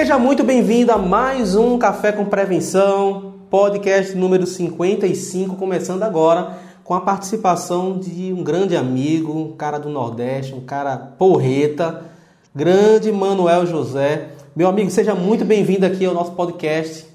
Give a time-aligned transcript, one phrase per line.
[0.00, 6.94] Seja muito bem-vindo a mais um Café com Prevenção, podcast número 55, começando agora com
[6.94, 12.10] a participação de um grande amigo, um cara do Nordeste, um cara porreta,
[12.54, 14.30] grande Manuel José.
[14.56, 17.06] Meu amigo, seja muito bem-vindo aqui ao nosso podcast.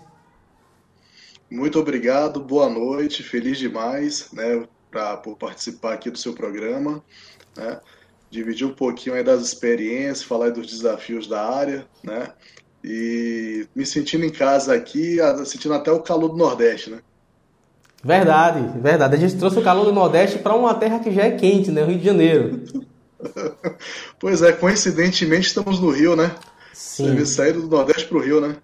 [1.49, 7.03] Muito obrigado, boa noite, feliz demais né, pra, por participar aqui do seu programa.
[7.57, 7.79] Né?
[8.29, 12.33] dividir um pouquinho aí das experiências, falar dos desafios da área, né?
[12.87, 16.99] E me sentindo em casa aqui, sentindo até o calor do Nordeste, né?
[18.03, 19.15] Verdade, verdade.
[19.15, 21.81] A gente trouxe o calor do Nordeste para uma terra que já é quente, né?
[21.81, 22.61] O Rio de Janeiro.
[24.19, 26.35] pois é, coincidentemente estamos no Rio, né?
[26.71, 27.15] Sim.
[27.15, 28.57] Você saíram do Nordeste para o Rio, né?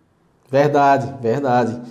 [0.52, 1.82] Verdade, verdade.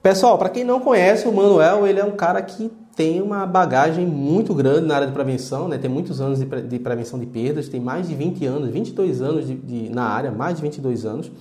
[0.00, 4.06] Pessoal, para quem não conhece, o Manuel, ele é um cara que tem uma bagagem
[4.06, 5.78] muito grande na área de prevenção, né?
[5.78, 9.20] tem muitos anos de, pre de prevenção de perdas, tem mais de 20 anos, 22
[9.20, 11.32] anos de, de, na área, mais de 22 anos.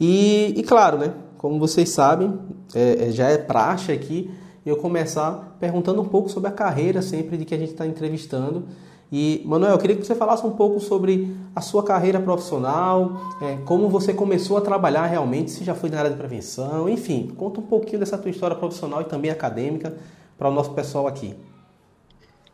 [0.00, 1.14] E, e claro, né?
[1.44, 2.38] como vocês sabem,
[2.74, 4.30] é, é, já é praxe aqui
[4.64, 8.66] eu começar perguntando um pouco sobre a carreira sempre de que a gente está entrevistando.
[9.12, 13.58] E, Manuel, eu queria que você falasse um pouco sobre a sua carreira profissional, é,
[13.66, 17.60] como você começou a trabalhar realmente, se já foi na área de prevenção, enfim, conta
[17.60, 19.94] um pouquinho dessa tua história profissional e também acadêmica
[20.38, 21.36] para o nosso pessoal aqui.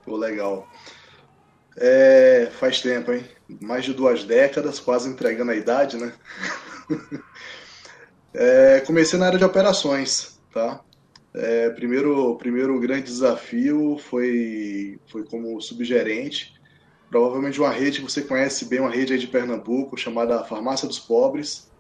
[0.05, 0.67] Pô, legal.
[1.77, 3.25] É, faz tempo, hein?
[3.61, 6.13] Mais de duas décadas, quase entregando a idade, né?
[8.33, 10.83] é, comecei na área de operações, tá?
[11.33, 16.55] É, primeiro, primeiro grande desafio foi, foi como subgerente,
[17.09, 20.99] provavelmente uma rede que você conhece bem, uma rede aí de Pernambuco, chamada Farmácia dos
[20.99, 21.71] Pobres.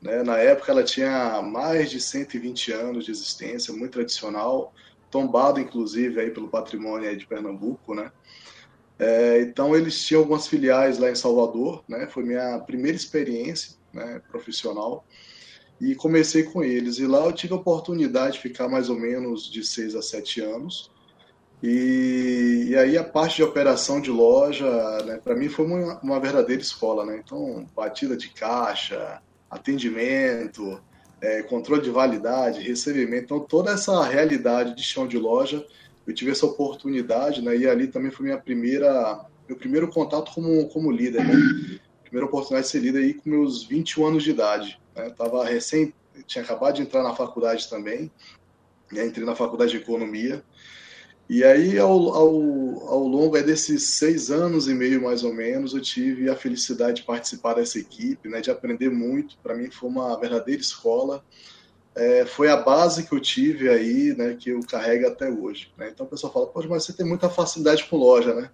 [0.00, 0.22] Né?
[0.22, 4.72] Na época ela tinha mais de 120 anos de existência, muito tradicional,
[5.10, 8.12] tombado inclusive aí pelo patrimônio de Pernambuco, né?
[8.98, 12.06] É, então eles tinham algumas filiais lá em Salvador, né?
[12.06, 15.04] Foi minha primeira experiência, né, profissional
[15.80, 16.98] e comecei com eles.
[16.98, 20.40] E lá eu tive a oportunidade de ficar mais ou menos de seis a sete
[20.40, 20.90] anos.
[21.62, 24.66] E, e aí a parte de operação de loja,
[25.04, 27.20] né, para mim foi uma, uma verdadeira escola, né?
[27.22, 29.20] Então batida de caixa,
[29.50, 30.80] atendimento,
[31.20, 35.66] é, controle de validade, recebimento, então toda essa realidade de chão de loja,
[36.06, 37.56] eu tive essa oportunidade, né?
[37.56, 41.34] E ali também foi minha primeira, meu primeiro contato como, como líder, né?
[42.02, 45.10] Primeira oportunidade de ser líder aí com meus 21 anos de idade, né?
[45.10, 45.94] Tava recém,
[46.26, 48.10] tinha acabado de entrar na faculdade também,
[48.90, 49.06] né?
[49.06, 50.44] entrei na faculdade de economia,
[51.32, 55.80] e aí, ao, ao, ao longo desses seis anos e meio, mais ou menos, eu
[55.80, 59.38] tive a felicidade de participar dessa equipe, né, de aprender muito.
[59.40, 61.24] Para mim, foi uma verdadeira escola.
[61.94, 65.72] É, foi a base que eu tive aí, né, que eu carrego até hoje.
[65.78, 65.90] Né?
[65.94, 68.50] Então, o pessoal fala, Pô, mas você tem muita facilidade com loja, né?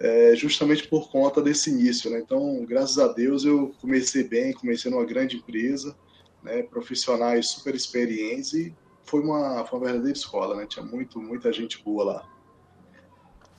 [0.00, 2.20] É, justamente por conta desse início, né?
[2.20, 5.94] Então, graças a Deus, eu comecei bem, comecei numa grande empresa,
[6.42, 8.74] né, profissionais super experientes e
[9.04, 10.66] foi uma, foi uma verdadeira escola, né?
[10.66, 12.28] Tinha muito, muita gente boa lá.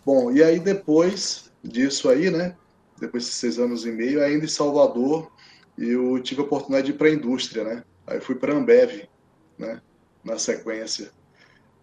[0.04, 2.58] Bom, e aí depois disso aí, né?
[3.00, 5.32] Depois de seis anos e meio, ainda em Salvador,
[5.78, 7.84] eu tive a oportunidade de ir para a indústria, né?
[8.08, 9.08] Aí fui para a Ambev,
[9.60, 9.80] né?
[10.24, 11.12] Na sequência.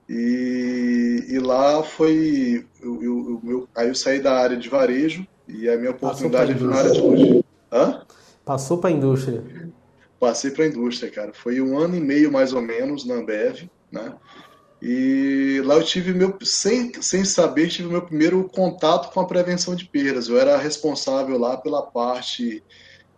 [0.08, 2.66] E, e lá foi.
[2.80, 6.66] Eu, eu, eu, aí eu saí da área de varejo e a minha oportunidade foi
[6.66, 7.44] na área de loja.
[7.70, 8.02] Hã?
[8.44, 9.44] Passou para a indústria
[10.18, 11.32] passei para a indústria, cara.
[11.32, 14.14] Foi um ano e meio mais ou menos na Ambev, né?
[14.80, 19.74] E lá eu tive meu, sem, sem saber, tive meu primeiro contato com a prevenção
[19.74, 20.28] de perdas.
[20.28, 22.62] Eu era responsável lá pela parte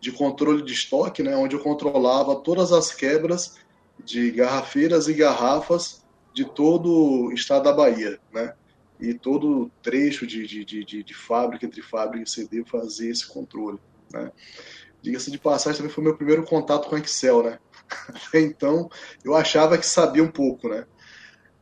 [0.00, 3.58] de controle de estoque, né, onde eu controlava todas as quebras
[4.02, 5.99] de garrafeiras e garrafas
[6.32, 8.54] de todo o estado da Bahia, né?
[9.00, 13.78] E todo trecho de, de, de, de fábrica, entre fábrica e CD, fazer esse controle,
[14.12, 14.30] né?
[15.02, 17.58] Diga-se de passagem, também foi meu primeiro contato com Excel, né?
[18.34, 18.90] então,
[19.24, 20.84] eu achava que sabia um pouco, né?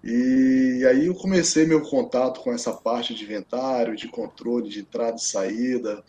[0.02, 5.16] E aí eu comecei meu contato com essa parte de inventário, de controle de entrada
[5.16, 6.04] e saída,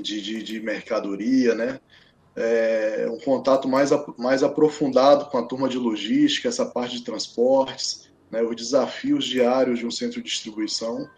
[0.00, 1.80] de, de, de mercadoria, né?
[2.36, 8.10] É, um contato mais, mais aprofundado com a turma de logística, essa parte de transportes,
[8.30, 11.08] né, os desafios diários de um centro de distribuição.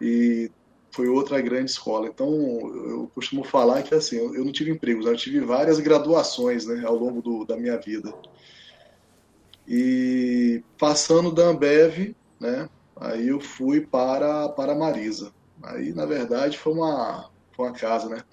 [0.00, 0.50] E
[0.92, 2.08] foi outra grande escola.
[2.08, 6.82] Então, eu costumo falar que assim, eu não tive empregos, eu tive várias graduações né,
[6.84, 8.12] ao longo do, da minha vida.
[9.66, 15.32] E passando da Ambev, né, aí eu fui para, para Marisa.
[15.62, 18.24] Aí, na verdade, foi uma, foi uma casa, né?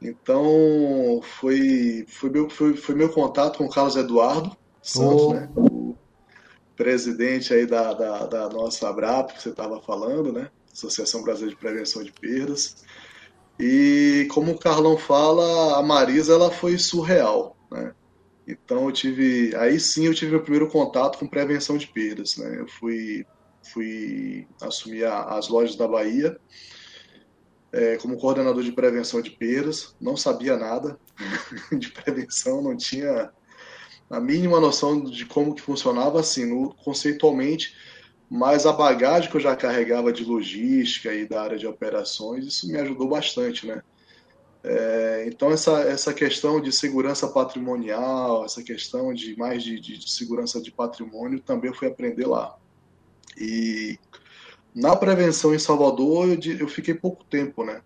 [0.00, 5.34] Então, foi, foi, meu, foi, foi meu contato com o Carlos Eduardo Santos, oh.
[5.34, 5.50] né?
[5.56, 5.96] O
[6.76, 10.50] presidente aí da, da, da nossa ABRAP, que você estava falando, né?
[10.72, 12.84] Associação Brasileira de Prevenção de Perdas.
[13.58, 17.92] E como o Carlão fala, a Marisa ela foi surreal, né?
[18.46, 22.60] Então eu tive, aí sim eu tive meu primeiro contato com prevenção de perdas, né?
[22.60, 23.26] Eu fui,
[23.74, 26.38] fui assumir a, as lojas da Bahia
[27.72, 30.98] é, como coordenador de prevenção de perdas, não sabia nada
[31.76, 33.30] de prevenção, não tinha
[34.10, 37.74] a mínima noção de como que funcionava, assim, no, conceitualmente,
[38.30, 42.68] mas a bagagem que eu já carregava de logística e da área de operações, isso
[42.68, 43.82] me ajudou bastante, né?
[44.64, 50.10] É, então essa, essa questão de segurança patrimonial, essa questão de mais de, de, de
[50.10, 52.56] segurança de patrimônio também eu fui aprender lá.
[53.36, 53.98] E
[54.74, 57.82] na prevenção em Salvador eu, eu fiquei pouco tempo, né?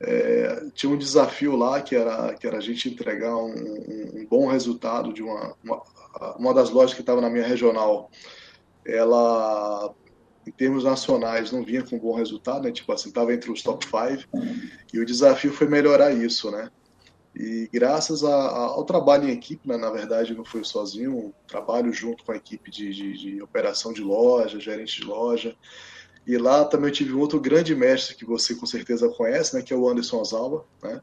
[0.00, 4.46] É, tinha um desafio lá que era, que era a gente entregar um, um, bom
[4.48, 5.82] resultado de uma, uma,
[6.36, 8.10] uma das lojas que estava na minha regional.
[8.84, 9.94] Ela,
[10.46, 12.72] em termos nacionais, não vinha com bom resultado, né?
[12.72, 14.28] Tipo assim, estava entre os top 5.
[14.92, 16.70] E o desafio foi melhorar isso, né?
[17.34, 21.92] E graças a, a, ao trabalho em equipe, né, na verdade não foi sozinho, trabalho
[21.92, 25.56] junto com a equipe de, de, de operação de loja, gerente de loja,
[26.26, 29.72] e lá também eu tive outro grande mestre que você com certeza conhece, né, que
[29.72, 31.00] é o Anderson Azalba, né?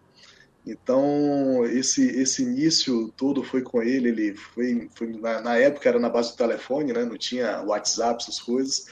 [0.65, 5.99] Então, esse, esse início todo foi com ele, ele foi, foi na, na, época era
[5.99, 7.03] na base do telefone, né?
[7.03, 8.85] Não tinha WhatsApp, essas coisas.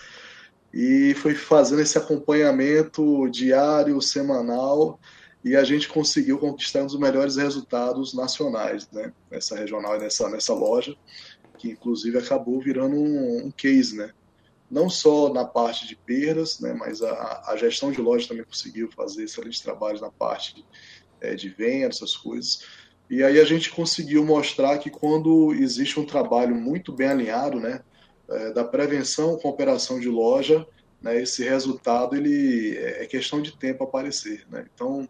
[0.73, 4.99] E foi fazendo esse acompanhamento diário, semanal,
[5.43, 9.13] e a gente conseguiu conquistar um dos melhores resultados nacionais, né?
[9.29, 10.95] Nessa regional, nessa, nessa loja,
[11.57, 14.11] que inclusive acabou virando um, um case, né?
[14.69, 18.89] Não só na parte de perdas, né, mas a, a gestão de loja também conseguiu
[18.91, 20.65] fazer excelentes trabalhos na parte de,
[21.21, 22.65] é, de venda, essas coisas.
[23.09, 27.81] E aí a gente conseguiu mostrar que quando existe um trabalho muito bem alinhado, né,
[28.29, 30.67] é, da prevenção com operação de loja,
[31.01, 34.65] né, esse resultado ele é, é questão de tempo aparecer, né?
[34.73, 35.09] Então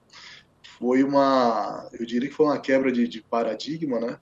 [0.78, 4.20] foi uma, eu diria que foi uma quebra de, de paradigma, né,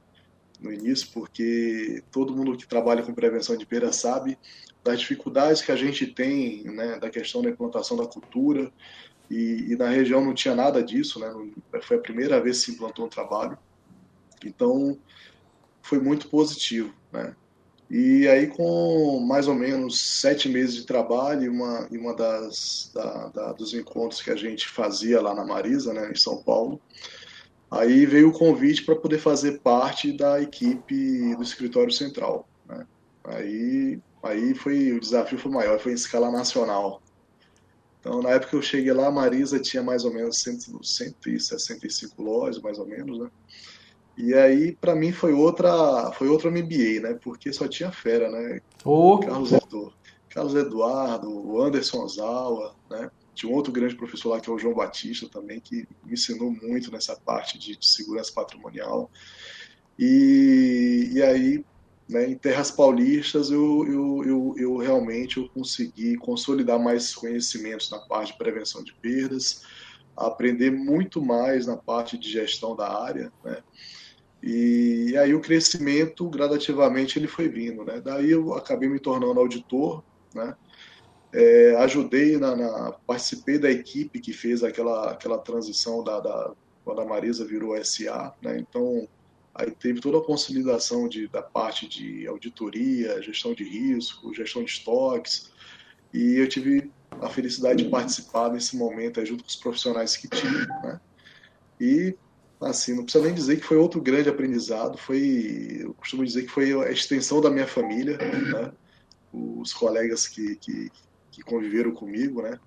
[0.59, 4.39] no início, porque todo mundo que trabalha com prevenção de perda sabe
[4.83, 8.71] das dificuldades que a gente tem, né, da questão da implantação da cultura,
[9.29, 11.33] e, e, na região não tinha nada disso, né,
[11.81, 13.57] foi a primeira vez que se implantou um trabalho,
[14.45, 14.97] então
[15.81, 17.35] foi muito positivo, né.
[17.89, 23.27] E aí, com mais ou menos sete meses de trabalho, e uma, uma das da,
[23.29, 26.81] da, dos encontros que a gente fazia lá na Marisa, né, em São Paulo,
[27.71, 32.47] aí veio o convite para poder fazer parte da equipe do escritório central.
[32.67, 32.85] Né?
[33.23, 37.01] Aí Aí foi o desafio foi maior, foi em escala nacional.
[37.99, 42.61] Então, na época que eu cheguei lá, a Marisa tinha mais ou menos 165 lojas,
[42.61, 43.29] mais ou menos, né?
[44.17, 47.19] E aí, para mim, foi outra, foi outro MBA, né?
[47.21, 48.61] Porque só tinha fera, né?
[48.83, 49.19] Oh.
[49.19, 49.93] Carlos, Eduardo,
[50.29, 53.11] Carlos Eduardo, o Anderson Zawa, né?
[53.35, 56.49] Tinha um outro grande professor lá, que é o João Batista também, que me ensinou
[56.51, 59.11] muito nessa parte de, de segurança patrimonial.
[59.99, 61.63] E, e aí,
[62.07, 67.99] né, em terras paulistas eu, eu, eu, eu, realmente eu consegui consolidar mais conhecimentos na
[67.99, 69.63] parte de prevenção de perdas,
[70.15, 73.61] aprender muito mais na parte de gestão da área, né?
[74.41, 77.99] E, aí o crescimento gradativamente ele foi vindo, né?
[77.99, 80.55] Daí eu acabei me tornando auditor, né?
[81.33, 86.53] É, ajudei na, na, participei da equipe que fez aquela aquela transição da, da
[86.85, 88.57] quando a Marisa virou SA, né?
[88.57, 89.07] Então
[89.57, 94.69] Aí teve toda a consolidação de, da parte de auditoria, gestão de risco, gestão de
[94.69, 95.49] estoques.
[96.13, 100.67] E eu tive a felicidade de participar nesse momento junto com os profissionais que tive.
[100.83, 101.01] Né?
[101.81, 102.15] E,
[102.61, 104.95] assim, não precisa nem dizer que foi outro grande aprendizado.
[104.95, 108.71] Foi, eu costumo dizer que foi a extensão da minha família, né?
[109.33, 110.91] os colegas que, que,
[111.31, 112.43] que conviveram comigo.
[112.43, 112.59] Né?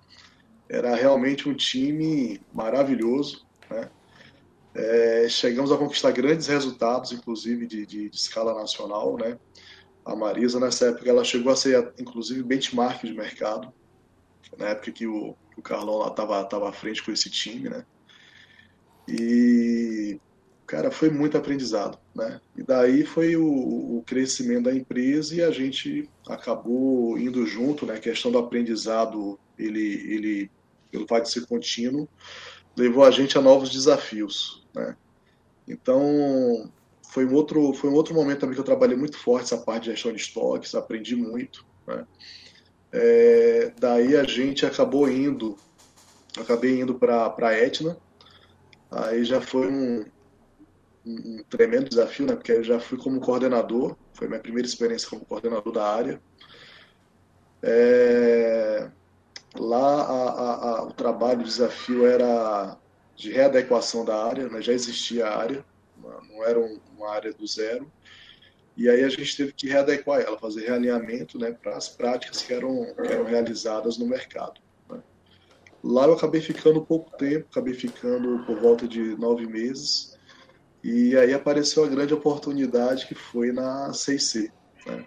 [0.67, 3.45] Era realmente um time maravilhoso.
[3.69, 3.89] Né?
[4.73, 9.37] É, chegamos a conquistar grandes resultados, inclusive de, de, de, escala nacional, né?
[10.05, 13.71] A Marisa, nessa época, ela chegou a ser, inclusive, benchmark de mercado,
[14.57, 17.85] na época que o, o Carlão lá estava tava à frente com esse time, né?
[19.07, 20.19] E,
[20.65, 22.39] cara, foi muito aprendizado, né?
[22.55, 23.45] E daí foi o,
[23.97, 27.95] o crescimento da empresa e a gente acabou indo junto, né?
[27.95, 30.51] A questão do aprendizado, ele, ele,
[30.93, 32.07] ele vai ser contínuo,
[32.75, 34.95] levou a gente a novos desafios, né?
[35.67, 36.71] Então,
[37.11, 39.83] foi um, outro, foi um outro momento também que eu trabalhei muito forte essa parte
[39.83, 41.65] de gestão de estoques, aprendi muito.
[41.85, 42.05] Né?
[42.91, 45.57] É, daí a gente acabou indo,
[46.37, 47.97] acabei indo para a Etna,
[48.89, 50.05] aí já foi um,
[51.05, 52.35] um, tremendo desafio, né?
[52.35, 56.21] porque eu já fui como coordenador, foi minha primeira experiência como coordenador da área.
[57.61, 58.89] É,
[59.59, 62.77] lá a, a, o trabalho, o desafio era
[63.15, 64.61] de readequação da área, né?
[64.61, 65.65] já existia a área,
[66.29, 67.91] não era uma área do zero,
[68.75, 72.53] e aí a gente teve que readequar ela, fazer realinhamento né, para as práticas que
[72.53, 74.59] eram, que eram realizadas no mercado.
[74.89, 74.99] Né?
[75.83, 80.17] Lá eu acabei ficando pouco tempo, acabei ficando por volta de nove meses,
[80.83, 84.51] e aí apareceu a grande oportunidade que foi na 6C.
[84.87, 85.05] Né?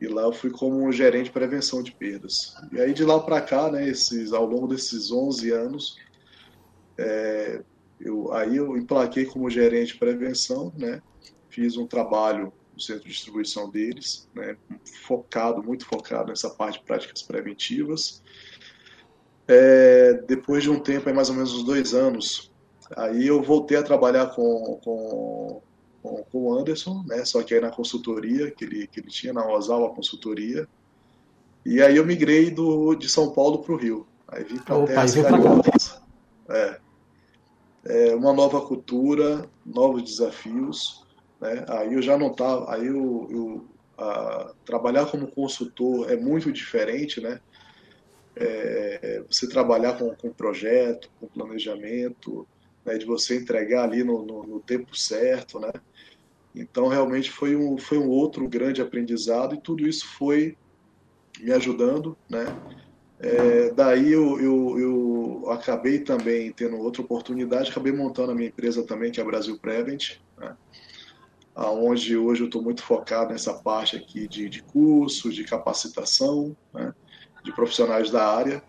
[0.00, 2.54] E lá eu fui como gerente de prevenção de perdas.
[2.72, 5.96] E aí de lá para cá, né, esses, ao longo desses 11 anos,
[6.98, 7.62] é,
[8.00, 11.00] eu, aí eu emplaquei como gerente de prevenção, né,
[11.48, 14.56] fiz um trabalho no centro de distribuição deles, né,
[15.06, 18.22] focado, muito focado nessa parte de práticas preventivas.
[19.46, 22.50] É, depois de um tempo, aí mais ou menos uns dois anos,
[22.96, 25.62] aí eu voltei a trabalhar com, com,
[26.04, 29.32] com, com o Anderson, né, só que aí na consultoria, que ele, que ele tinha
[29.32, 30.68] na Osal, a consultoria,
[31.64, 34.06] e aí eu migrei do, de São Paulo para o Rio.
[34.28, 36.02] Aí vim para Terras Cariocas.
[36.50, 36.78] É.
[37.86, 38.14] é.
[38.14, 41.02] uma nova cultura, novos desafios.
[41.40, 41.64] Né?
[41.68, 43.64] Aí eu já não estava, aí eu, eu
[43.96, 47.40] a, trabalhar como consultor é muito diferente, né?
[48.36, 52.46] É, você trabalhar com, com projeto, com planejamento,
[52.84, 55.72] né, de você entregar ali no, no, no, tempo certo, né?
[56.54, 60.56] Então realmente foi um, foi um outro grande aprendizado e tudo isso foi
[61.40, 62.44] me ajudando, né?
[63.18, 68.84] É, daí eu, eu, eu, acabei também tendo outra oportunidade, acabei montando a minha empresa
[68.84, 70.56] também, que é a Brasil Prevent, né?
[71.56, 76.92] onde hoje eu estou muito focado nessa parte aqui de, de curso, de capacitação, né,
[77.44, 78.62] de profissionais da área.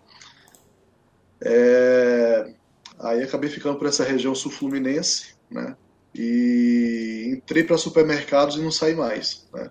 [1.43, 2.53] É,
[2.99, 5.75] aí acabei ficando por essa região sul-fluminense, né,
[6.13, 9.69] e entrei para supermercados e não saí mais, né.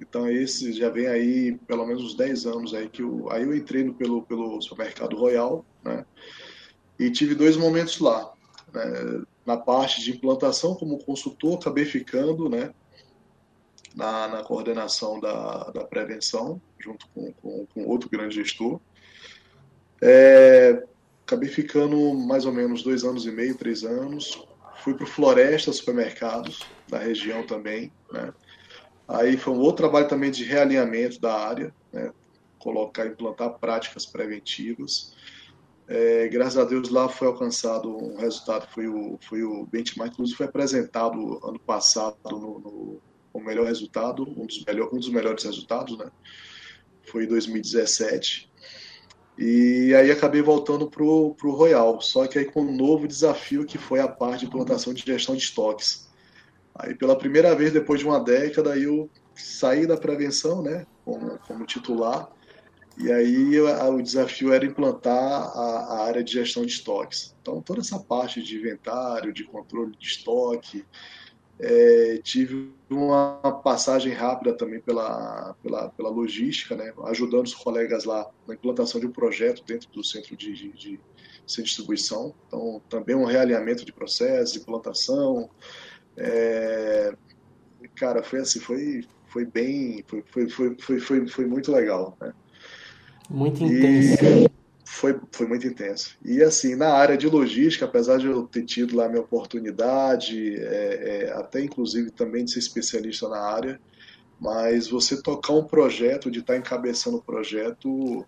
[0.00, 3.56] Então esse já vem aí pelo menos uns 10 anos aí que eu, aí eu
[3.56, 6.04] entrei no, pelo, pelo supermercado Royal, né,
[6.98, 8.32] e tive dois momentos lá.
[8.72, 12.74] Né, na parte de implantação como consultor, acabei ficando né,
[13.94, 18.80] na, na coordenação da, da prevenção, junto com, com, com outro grande gestor.
[20.02, 20.82] É,
[21.26, 24.46] acabei ficando mais ou menos dois anos e meio, três anos.
[24.76, 27.92] Fui para o Floresta Supermercados, da região também.
[28.12, 28.32] Né?
[29.08, 32.12] Aí foi um outro trabalho também de realinhamento da área, né?
[32.60, 35.14] colocar, implantar práticas preventivas.
[35.88, 40.36] É, graças a Deus lá foi alcançado um resultado, foi o, foi o benchmark, inclusive
[40.36, 43.02] foi apresentado ano passado no, no
[43.32, 46.10] o melhor resultado, um dos, melhor, um dos melhores resultados, né?
[47.04, 48.50] Foi 2017.
[49.38, 53.76] E aí acabei voltando para o Royal, só que aí com um novo desafio que
[53.76, 56.08] foi a parte de implantação de gestão de estoques.
[56.74, 61.66] Aí pela primeira vez depois de uma década eu saí da prevenção, né, como, como
[61.66, 62.30] titular,
[62.98, 67.36] e aí o desafio era implantar a, a, área de gestão de estoques.
[67.42, 70.82] Então, toda essa parte de inventário, de controle de estoque,
[71.58, 78.28] é, tive uma passagem rápida também pela, pela, pela logística, né, ajudando os colegas lá
[78.46, 81.00] na implantação de um projeto dentro do centro de, de, de,
[81.46, 82.34] de distribuição.
[82.46, 85.48] Então, também um realinhamento de processos, implantação.
[86.16, 87.14] É,
[87.94, 92.32] cara, foi assim, foi, foi bem, foi, foi, foi, foi, foi, foi muito legal, né?
[93.30, 94.50] Muito intenso.
[94.96, 96.16] Foi, foi muito intenso.
[96.24, 101.26] E assim, na área de logística, apesar de eu ter tido lá minha oportunidade, é,
[101.26, 103.78] é, até inclusive também de ser especialista na área,
[104.40, 108.26] mas você tocar um projeto, de estar encabeçando o projeto,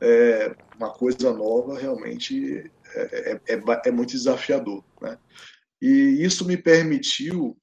[0.00, 4.82] é uma coisa nova, realmente é, é, é, é muito desafiador.
[5.00, 5.16] Né?
[5.80, 7.56] E isso me permitiu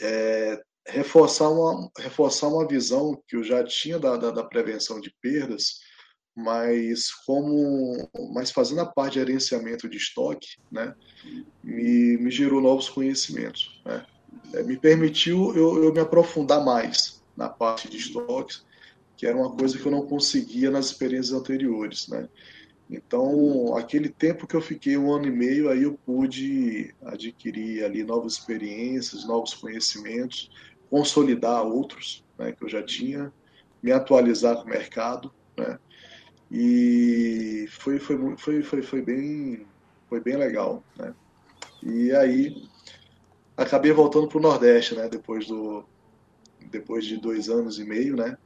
[0.00, 5.14] é, reforçar uma, reforçar uma visão que eu já tinha da, da, da, prevenção de
[5.22, 5.86] perdas,
[6.38, 10.94] mas como mas fazendo a parte de gerenciamento de estoque, né,
[11.64, 13.82] me, me gerou novos conhecimentos.
[13.84, 14.06] Né?
[14.54, 18.64] É, me permitiu eu, eu me aprofundar mais na parte de estoques,
[19.16, 22.06] que era uma coisa que eu não conseguia nas experiências anteriores.
[22.06, 22.28] Né?
[22.88, 28.04] Então, aquele tempo que eu fiquei um ano e meio, aí eu pude adquirir ali
[28.04, 30.50] novas experiências, novos conhecimentos,
[30.88, 33.32] consolidar outros né, que eu já tinha,
[33.82, 35.78] me atualizar com o mercado, né?
[36.50, 39.66] E foi, foi, foi, foi, foi, bem,
[40.08, 41.14] foi bem legal, né?
[41.82, 42.62] E aí
[43.56, 45.08] acabei voltando para o Nordeste, né?
[45.08, 45.84] Depois, do,
[46.70, 48.36] depois de dois anos e meio, né?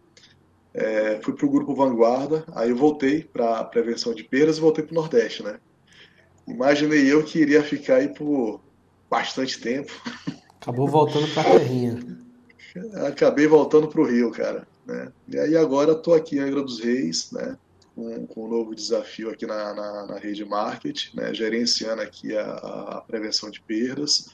[0.75, 4.85] É, fui para o Grupo Vanguarda, aí eu voltei para prevenção de perdas e voltei
[4.85, 5.61] para o Nordeste, né?
[6.49, 8.61] Imaginei eu que iria ficar aí por
[9.09, 9.93] bastante tempo.
[10.61, 12.23] Acabou voltando para a terrinha
[13.07, 14.67] acabei voltando para o Rio, cara.
[14.87, 15.13] Né?
[15.29, 17.57] E aí agora estou aqui em Angra dos Reis, né?
[17.95, 22.53] Com, com um novo desafio aqui na, na, na rede market, né, gerenciando aqui a,
[22.53, 24.31] a prevenção de perdas,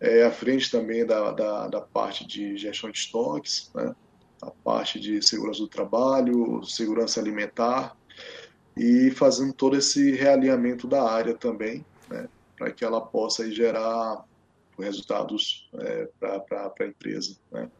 [0.00, 3.94] é, à frente também da, da, da, parte de gestão de estoques, né,
[4.42, 7.96] a parte de segurança do trabalho, segurança alimentar,
[8.76, 14.24] e fazendo todo esse realinhamento da área também, né, para que ela possa gerar
[14.78, 17.36] resultados é, para a empresa.
[17.50, 17.70] Né.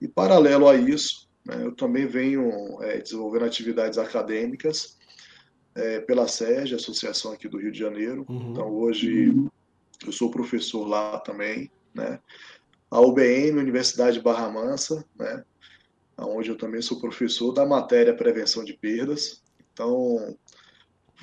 [0.00, 4.96] E paralelo a isso, eu também venho é, desenvolvendo atividades acadêmicas
[5.74, 8.24] é, pela SERG, Associação aqui do Rio de Janeiro.
[8.28, 8.52] Uhum.
[8.52, 9.34] Então, hoje
[10.06, 12.18] eu sou professor lá também, né?
[12.90, 15.44] A UBM, Universidade de Barra Mansa, né?
[16.16, 19.42] Onde eu também sou professor da matéria Prevenção de Perdas.
[19.72, 20.38] Então,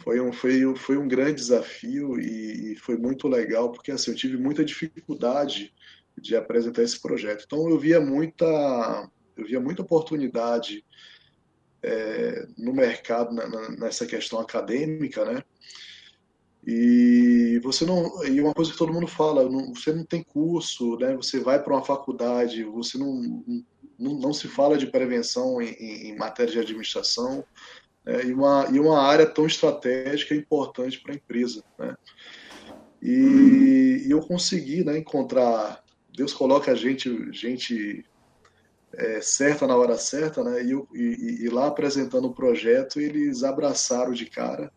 [0.04, 4.18] foi um, foi, foi um grande desafio e, e foi muito legal, porque assim, eu
[4.18, 5.74] tive muita dificuldade
[6.18, 7.46] de apresentar esse projeto.
[7.46, 9.10] Então, eu via muita
[9.42, 10.84] eu via muita oportunidade
[11.84, 15.44] é, no mercado na, nessa questão acadêmica, né?
[16.66, 20.96] E você não e uma coisa que todo mundo fala, não, você não tem curso,
[20.98, 21.16] né?
[21.16, 23.44] Você vai para uma faculdade, você não,
[23.98, 27.44] não, não se fala de prevenção em, em matéria de administração,
[28.06, 28.26] né?
[28.26, 31.96] e uma e uma área tão estratégica e importante para a empresa, né?
[33.02, 35.84] E, e, eu consegui, né, encontrar
[36.16, 38.06] Deus coloca a gente gente
[38.94, 40.64] é, certa na hora certa, né?
[40.64, 44.72] E, e, e, lá apresentando o projeto, eles abraçaram de cara.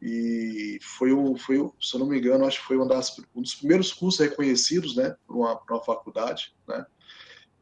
[0.00, 3.42] E foi, o, foi o, se eu não me engano, acho que foi das, um
[3.42, 6.86] dos primeiros cursos reconhecidos, né, para uma, uma faculdade, né,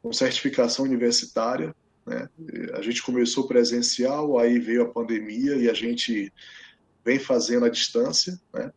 [0.02, 1.75] com certificação universitária.
[2.04, 2.28] Né?
[2.75, 6.33] A gente começou presencial, aí veio a pandemia e a gente
[7.04, 8.71] vem fazendo à distância, né?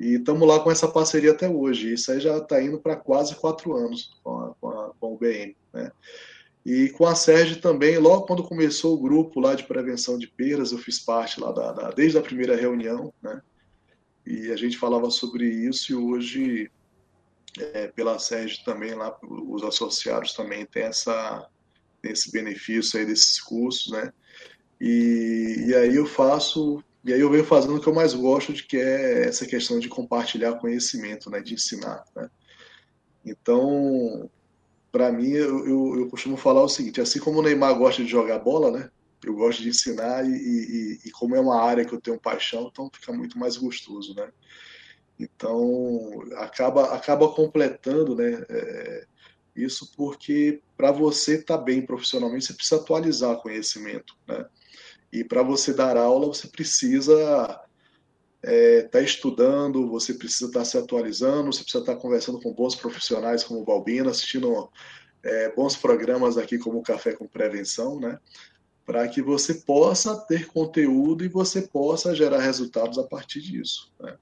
[0.00, 1.92] E estamos lá com essa parceria até hoje.
[1.92, 5.18] Isso aí já está indo para quase quatro anos com, a, com, a, com o
[5.18, 5.54] BM.
[5.74, 5.92] Né?
[6.64, 10.72] E com a Sérgio também, logo quando começou o grupo lá de prevenção de perdas,
[10.72, 13.40] eu fiz parte lá da, da, desde a primeira reunião, né?
[14.26, 16.70] E a gente falava sobre isso e hoje,
[17.58, 21.48] é, pela Sérgio também, lá os associados também têm essa,
[22.02, 24.12] esse benefício aí desses cursos, né?
[24.78, 28.52] E, e aí eu faço, e aí eu venho fazendo o que eu mais gosto,
[28.52, 31.40] de que é essa questão de compartilhar conhecimento, né?
[31.40, 32.30] De ensinar, né?
[33.24, 34.30] Então,
[34.90, 38.08] para mim, eu, eu, eu, costumo falar o seguinte: assim como o Neymar gosta de
[38.08, 38.90] jogar bola, né?
[39.24, 42.68] Eu gosto de ensinar e, e, e como é uma área que eu tenho paixão,
[42.70, 44.30] então fica muito mais gostoso, né?
[45.18, 48.44] Então acaba acaba completando, né?
[48.48, 49.06] É,
[49.54, 54.46] isso porque para você estar tá bem profissionalmente você precisa atualizar conhecimento, né?
[55.12, 57.60] E para você dar aula você precisa
[58.42, 62.40] estar é, tá estudando, você precisa estar tá se atualizando, você precisa estar tá conversando
[62.40, 64.70] com bons profissionais como o Balbino, assistindo
[65.22, 68.18] é, bons programas aqui como o Café com Prevenção, né?
[68.86, 73.92] Para que você possa ter conteúdo e você possa gerar resultados a partir disso.
[74.00, 74.16] Né?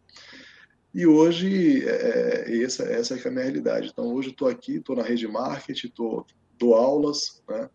[0.92, 3.88] E hoje, é, é essa, essa é a minha realidade.
[3.88, 6.26] Então, hoje estou aqui, estou na rede marketing, tô,
[6.59, 7.70] dou aulas, né?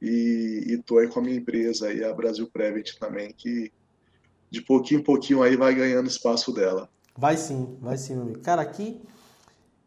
[0.00, 3.72] E estou aí com a minha empresa, aí, a Brasil Prevent também, que
[4.50, 6.88] de pouquinho em pouquinho aí vai ganhando espaço dela.
[7.16, 8.40] Vai sim, vai sim, meu amigo.
[8.40, 9.00] Cara, que,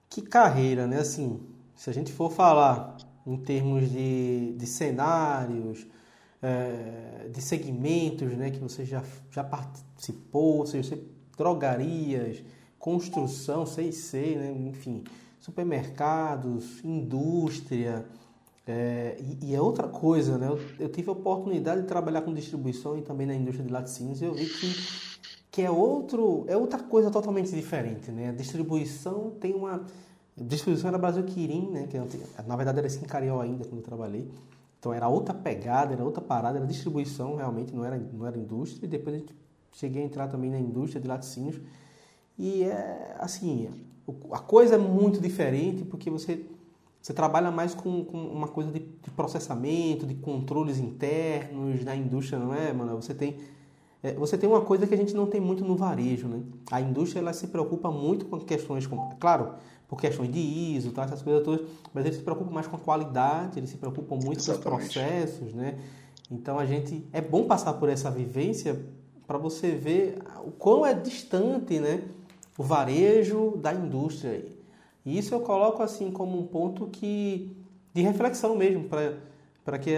[0.09, 0.99] que carreira, né?
[0.99, 1.39] Assim,
[1.75, 5.85] se a gente for falar em termos de, de cenários,
[6.41, 8.51] é, de segmentos, né?
[8.51, 11.03] Que você já, já participou, ou seja, você,
[11.37, 12.43] drogarias,
[12.77, 14.51] construção, sei, sei, né?
[14.51, 15.03] Enfim,
[15.39, 18.05] supermercados, indústria
[18.65, 20.47] é, e, e, é outra coisa, né?
[20.47, 24.21] Eu, eu, tive a oportunidade de trabalhar com distribuição e também na indústria de laticínios
[24.21, 24.73] e eu vi que,
[25.51, 28.29] que é, outro, é outra coisa totalmente diferente, né?
[28.29, 29.85] A distribuição tem uma...
[30.35, 31.87] Distribuição era Brasil Quirim, né?
[31.87, 31.97] Que
[32.47, 34.31] na verdade era Esquincariol ainda quando eu trabalhei.
[34.79, 38.85] Então era outra pegada, era outra parada, era distribuição realmente, não era, não era indústria.
[38.85, 39.35] E depois gente
[39.73, 41.59] cheguei a entrar também na indústria de laticínios.
[42.37, 43.69] E é assim,
[44.31, 46.45] a coisa é muito diferente porque você
[47.03, 52.39] você trabalha mais com, com uma coisa de, de, processamento, de controles internos da indústria,
[52.39, 52.95] não é, mano?
[52.95, 53.35] Você tem,
[54.01, 56.41] é, você tem uma coisa que a gente não tem muito no varejo, né?
[56.71, 61.03] A indústria ela se preocupa muito com questões, como, claro, por questões de ISO, tá,
[61.03, 64.39] essas coisas todas, mas eles se preocupam mais com a qualidade, eles se preocupam muito
[64.39, 64.63] Exatamente.
[64.63, 65.77] com os processos, né?
[66.31, 68.79] Então a gente é bom passar por essa vivência
[69.27, 72.01] para você ver o quão é distante, né,
[72.57, 74.52] o varejo da indústria.
[75.05, 77.55] E isso eu coloco assim como um ponto que
[77.93, 78.89] de reflexão mesmo
[79.63, 79.95] para que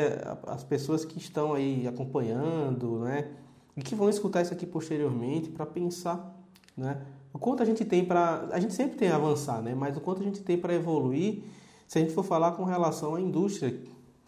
[0.47, 3.29] as pessoas que estão aí acompanhando, né,
[3.77, 6.35] e que vão escutar isso aqui posteriormente para pensar,
[6.75, 9.95] né, o quanto a gente tem para a gente sempre tem a avançar, né, mas
[9.95, 11.43] o quanto a gente tem para evoluir,
[11.87, 13.79] se a gente for falar com relação à indústria,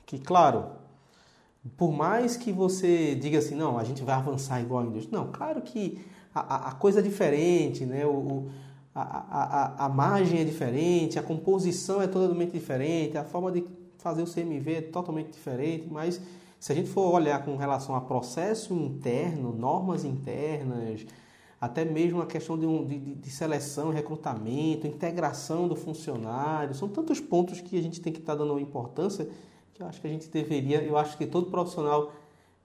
[0.05, 0.65] que claro,
[1.75, 5.19] por mais que você diga assim, não, a gente vai avançar igual a indústria.
[5.19, 5.99] Não, claro que
[6.33, 8.05] a, a coisa é diferente, né?
[8.05, 8.47] O,
[8.99, 13.63] a, a, a margem é diferente, a composição é totalmente diferente, a forma de
[13.99, 16.19] fazer o CMV é totalmente diferente, mas
[16.59, 21.05] se a gente for olhar com relação a processo interno, normas internas,
[21.61, 27.19] até mesmo a questão de, um, de, de, seleção, recrutamento, integração do funcionário, são tantos
[27.19, 29.27] pontos que a gente tem que estar tá dando importância
[29.75, 32.11] que eu acho que a gente deveria, eu acho que todo profissional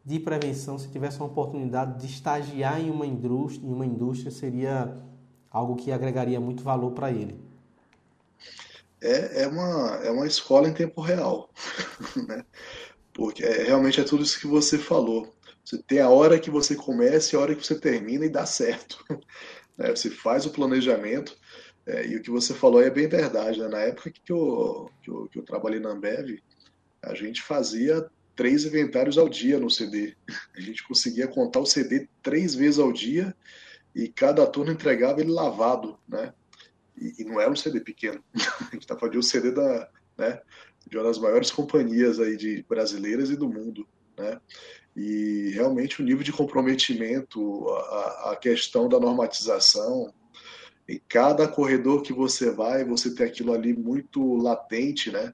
[0.02, 5.11] de prevenção, se tivesse uma oportunidade de estagiar em uma indústria, em uma indústria seria
[5.52, 7.38] algo que agregaria muito valor para ele.
[9.00, 11.50] É, é, uma, é uma escola em tempo real,
[12.26, 12.44] né?
[13.12, 15.34] Porque é, realmente é tudo isso que você falou.
[15.64, 18.46] Você tem a hora que você começa e a hora que você termina e dá
[18.46, 19.04] certo.
[19.78, 19.88] Né?
[19.88, 21.34] Você faz o planejamento
[21.86, 23.58] é, e o que você falou é bem verdade.
[23.58, 23.68] Né?
[23.68, 26.38] Na época que eu, que eu, que eu trabalhei na Ambev,
[27.02, 30.14] a gente fazia três inventários ao dia no CD.
[30.54, 33.34] A gente conseguia contar o CD três vezes ao dia
[33.94, 36.32] e cada turno entregava ele lavado, né?
[36.98, 38.22] E, e não era um CD pequeno.
[38.34, 40.40] A gente está falando de um CD da, né,
[40.86, 44.40] de uma das maiores companhias aí de brasileiras e do mundo, né?
[44.94, 50.12] E realmente o nível de comprometimento, a, a questão da normatização,
[50.88, 55.32] em cada corredor que você vai, você tem aquilo ali muito latente, né?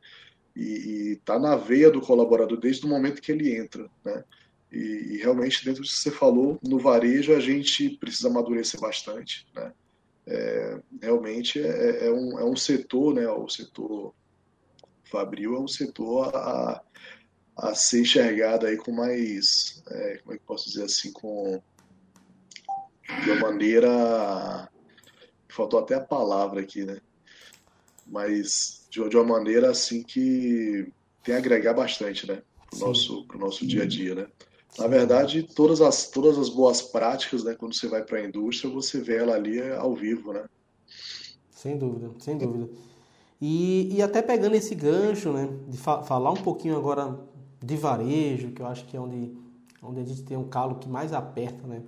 [0.55, 4.25] E está na veia do colaborador desde o momento que ele entra, né?
[4.71, 9.47] E, e, realmente, dentro do que você falou, no varejo a gente precisa amadurecer bastante,
[9.55, 9.73] né?
[10.27, 13.27] É, realmente é, é, um, é um setor, né?
[13.29, 14.15] O setor
[15.05, 16.83] Fabril é um setor a,
[17.57, 21.63] a ser enxergado aí com mais, é, como é que posso dizer assim, com
[23.25, 24.71] de uma maneira,
[25.49, 27.01] faltou até a palavra aqui, né?
[28.07, 32.43] Mas de, de uma maneira assim que tem a agregar bastante, né?
[32.69, 34.27] Pro nosso, pro nosso dia a dia, né?
[34.77, 38.73] Na verdade, todas as, todas as boas práticas, né, quando você vai para a indústria,
[38.73, 40.45] você vê ela ali ao vivo, né?
[41.51, 42.69] Sem dúvida, sem dúvida.
[43.41, 47.19] E, e até pegando esse gancho, né, de fa falar um pouquinho agora
[47.61, 49.33] de varejo, que eu acho que é onde,
[49.83, 51.83] onde a gente tem um calo que mais aperta, né?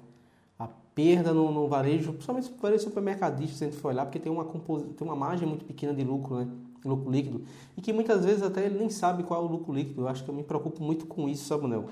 [0.59, 4.19] A perda no, no varejo, principalmente no varejo supermercadista, se a gente for olhar, porque
[4.19, 6.49] tem uma, tem uma margem muito pequena de lucro, né?
[6.85, 7.45] Lucro líquido.
[7.77, 10.03] E que muitas vezes até ele nem sabe qual é o lucro líquido.
[10.03, 11.85] Eu acho que eu me preocupo muito com isso, sabe, Nel?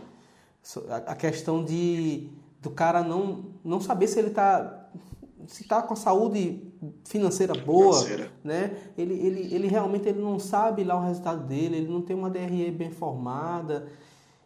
[1.07, 4.89] A questão de do cara não, não saber se ele está
[5.47, 6.63] se está com a saúde
[7.05, 8.31] financeira boa, financeira.
[8.45, 8.77] né?
[8.99, 12.29] Ele, ele, ele realmente ele não sabe lá o resultado dele, ele não tem uma
[12.29, 13.89] DRE bem formada,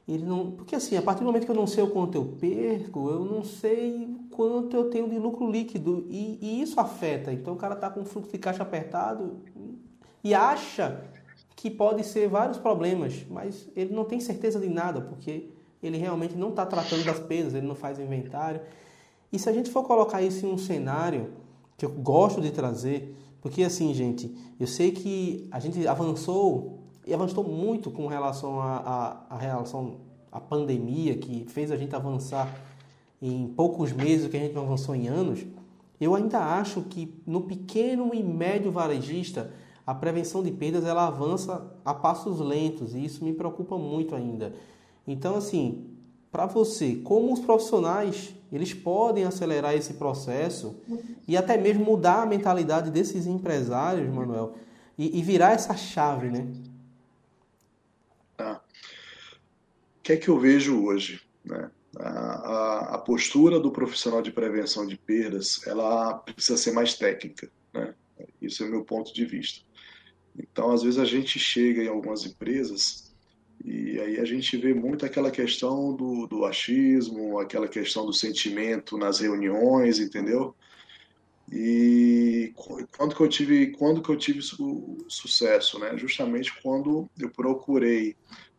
[0.06, 2.24] ele não, porque assim, a partir do momento que eu não sei o quanto eu
[2.38, 7.32] perco, eu não sei quanto eu tenho de lucro líquido e, e isso afeta.
[7.32, 9.40] Então o cara está com fluxo de caixa apertado
[10.22, 11.02] e acha
[11.56, 15.48] que pode ser vários problemas, mas ele não tem certeza de nada, porque
[15.82, 18.60] ele realmente não está tratando das perdas, ele não faz inventário.
[19.32, 21.30] E se a gente for colocar isso em um cenário
[21.76, 27.12] que eu gosto de trazer, porque assim, gente, eu sei que a gente avançou e
[27.12, 29.96] avançou muito com relação à a, relação
[30.30, 32.48] à pandemia, que fez a gente avançar
[33.20, 35.44] em poucos meses o que a gente não avançou em anos.
[36.00, 39.52] Eu ainda acho que no pequeno e médio varejista
[39.86, 44.54] a prevenção de perdas ela avança a passos lentos e isso me preocupa muito ainda.
[45.06, 45.86] Então, assim,
[46.30, 50.76] para você, como os profissionais eles podem acelerar esse processo
[51.26, 54.54] e até mesmo mudar a mentalidade desses empresários, Manuel,
[54.98, 56.46] e, e virar essa chave, né?
[58.36, 58.62] Tá.
[59.98, 61.22] O que é que eu vejo hoje?
[61.42, 61.70] Né?
[61.96, 67.50] A, a, a, postura do profissional de prevenção de perdas, ela precisa ser mais técnica,
[67.72, 67.94] né?
[68.40, 69.64] Isso é meu ponto de vista.
[70.38, 73.11] Então, às vezes a gente chega em algumas empresas
[73.64, 78.98] e aí a gente vê muito aquela questão do, do achismo, aquela questão do sentimento
[78.98, 80.54] nas reuniões, entendeu?
[81.50, 82.52] E
[82.96, 85.96] quando que eu tive, quando que eu tive su sucesso, né?
[85.96, 88.16] Justamente quando eu procurei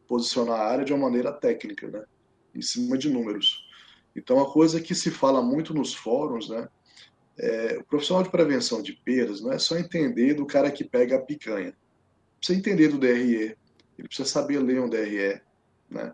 [0.07, 2.03] posicionar a área de uma maneira técnica, né?
[2.55, 3.67] Em cima de números.
[4.15, 6.69] Então, a coisa que se fala muito nos fóruns, né?
[7.37, 11.15] É, o profissional de prevenção de perdas não é só entender do cara que pega
[11.15, 11.75] a picanha.
[12.37, 13.57] Precisa entender do DRE,
[13.97, 15.41] ele precisa saber ler um DRE,
[15.89, 16.13] né?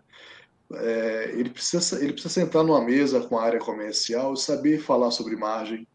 [0.72, 5.10] É, ele, precisa, ele precisa sentar numa mesa com a área comercial e saber falar
[5.12, 5.88] sobre margem,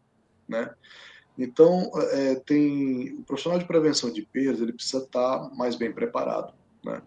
[0.47, 0.73] né?
[1.37, 6.53] Então, é, tem o profissional de prevenção de perdas, ele precisa estar mais bem preparado,
[6.83, 7.01] né?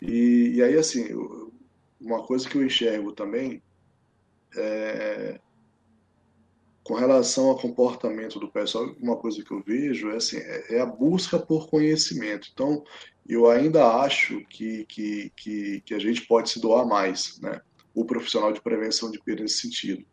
[0.00, 1.08] E, e aí, assim,
[2.00, 3.62] uma coisa que eu enxergo também
[4.56, 5.38] é
[6.82, 10.80] com relação ao comportamento do pessoal, uma coisa que eu vejo é, assim, é, é
[10.80, 12.48] a busca por conhecimento.
[12.52, 12.82] Então,
[13.28, 17.60] eu ainda acho que, que, que, que, a gente pode se doar mais, né?
[17.94, 20.04] O profissional de prevenção de perda nesse sentido.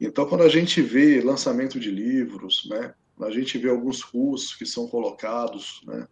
[0.00, 2.94] Então, quando a gente vê lançamento de livros, né?
[3.20, 6.08] A gente vê alguns cursos que são colocados, né?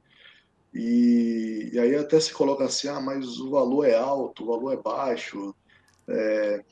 [0.74, 4.74] E, e aí até se coloca assim, ah, mas o valor é alto, o valor
[4.74, 5.55] é baixo.
[6.07, 6.64] É,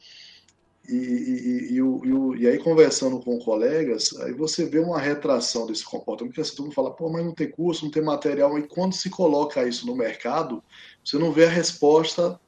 [0.88, 6.33] e, e, e, e, aí, conversando com colegas, aí você vê uma retração desse comportamento,
[6.33, 8.94] porque assim, todo mundo fala, pô, mas não tem curso, não tem material, e quando
[8.94, 10.62] se coloca isso no mercado,
[11.05, 12.38] você não vê a resposta,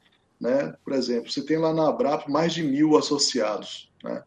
[0.41, 0.75] né?
[0.85, 4.23] Por exemplo, você tem lá na Abrap mais de mil associados, né?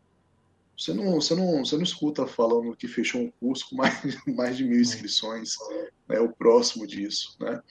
[0.77, 3.95] Você não, você não, você não escuta falando que fechou um curso com mais,
[4.27, 5.55] mais de mil inscrições,
[6.07, 6.19] né?
[6.19, 7.61] O próximo disso, né?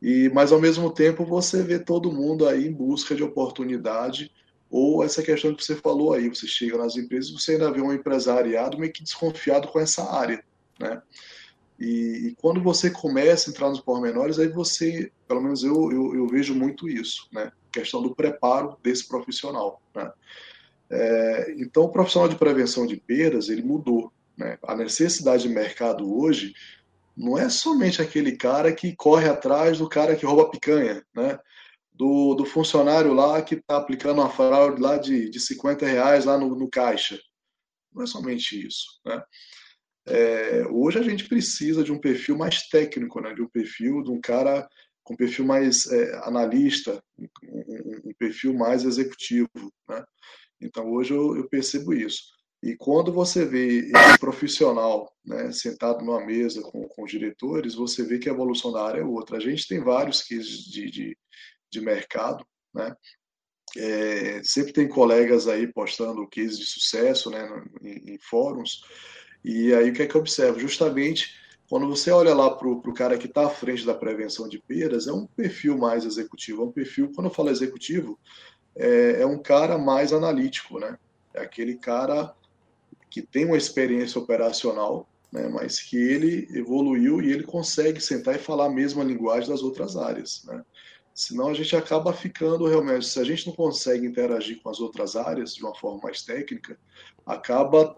[0.00, 4.30] E, mas ao mesmo tempo você vê todo mundo aí em busca de oportunidade,
[4.70, 7.92] ou essa questão que você falou aí, você chega nas empresas, você ainda vê um
[7.92, 10.42] empresariado meio que desconfiado com essa área,
[10.78, 11.00] né?
[11.78, 16.14] E, e quando você começa a entrar nos pormenores, aí você, pelo menos eu, eu,
[16.14, 17.52] eu vejo muito isso, né?
[17.70, 20.10] Questão do preparo desse profissional, né?
[20.88, 24.58] É, então, o profissional de prevenção de perdas, ele mudou, né?
[24.62, 26.54] A necessidade de mercado hoje
[27.16, 31.38] não é somente aquele cara que corre atrás do cara que rouba picanha, né?
[31.96, 36.36] Do, do funcionário lá que está aplicando uma fraude lá de, de 50 reais lá
[36.36, 37.18] no, no caixa.
[37.92, 39.00] Não é somente isso.
[39.04, 39.22] Né?
[40.06, 43.34] É, hoje a gente precisa de um perfil mais técnico, né?
[43.34, 44.68] de um perfil de um cara
[45.02, 47.28] com um perfil mais é, analista, um,
[48.04, 49.48] um, perfil mais executivo.
[49.88, 50.04] Né?
[50.60, 52.24] Então hoje eu, eu, percebo isso.
[52.62, 58.02] E quando você vê esse profissional né, sentado numa mesa com, com os diretores, você
[58.02, 59.36] vê que a evolução da área é outra.
[59.36, 61.18] A gente tem vários cases de, de,
[61.70, 62.94] de mercado, né?
[63.76, 67.46] É, sempre tem colegas aí postando cases de sucesso, né,
[67.82, 68.82] em, em, fóruns.
[69.44, 70.58] E aí o que é que eu observo?
[70.58, 71.34] Justamente
[71.68, 75.08] quando você olha lá para o cara que está à frente da prevenção de perdas,
[75.08, 78.18] é um perfil mais executivo, é um perfil, quando eu falo executivo,
[78.74, 80.96] é, é um cara mais analítico, né?
[81.34, 82.34] É aquele cara
[83.10, 88.38] que tem uma experiência operacional, né, mas que ele evoluiu e ele consegue sentar e
[88.38, 90.44] falar a mesma linguagem das outras áreas.
[90.44, 90.62] Né?
[91.16, 95.16] Senão a gente acaba ficando realmente, se a gente não consegue interagir com as outras
[95.16, 96.78] áreas de uma forma mais técnica,
[97.24, 97.96] acaba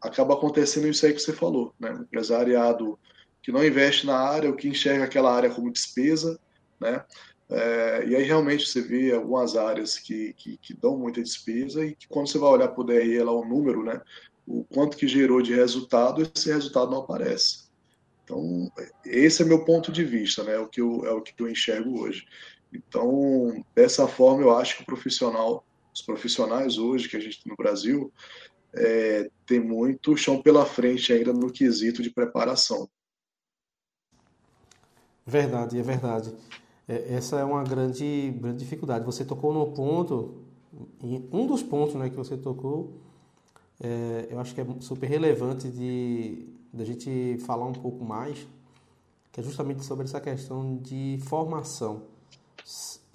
[0.00, 1.90] acaba acontecendo isso aí que você falou, né?
[1.90, 2.96] Um empresariado
[3.42, 6.38] que não investe na área, o que enxerga aquela área como despesa,
[6.78, 7.04] né?
[7.50, 11.96] É, e aí realmente você vê algumas áreas que, que, que, dão muita despesa e
[11.96, 14.00] que quando você vai olhar para o DRE lá o número, né?
[14.46, 17.64] O quanto que gerou de resultado, esse resultado não aparece.
[18.22, 18.70] Então,
[19.04, 20.54] esse é meu ponto de vista, né?
[20.54, 22.24] É o que eu, é o que eu enxergo hoje.
[22.72, 27.50] Então, dessa forma, eu acho que o profissional, os profissionais hoje que a gente tem
[27.50, 28.12] no Brasil,
[28.72, 32.88] é, tem muito chão pela frente ainda no quesito de preparação.
[35.26, 36.34] Verdade, é verdade.
[36.88, 39.04] É, essa é uma grande, grande dificuldade.
[39.04, 40.44] Você tocou no ponto,
[41.02, 43.00] um dos pontos né, que você tocou,
[43.80, 48.46] é, eu acho que é super relevante de, de a gente falar um pouco mais,
[49.32, 52.02] que é justamente sobre essa questão de formação.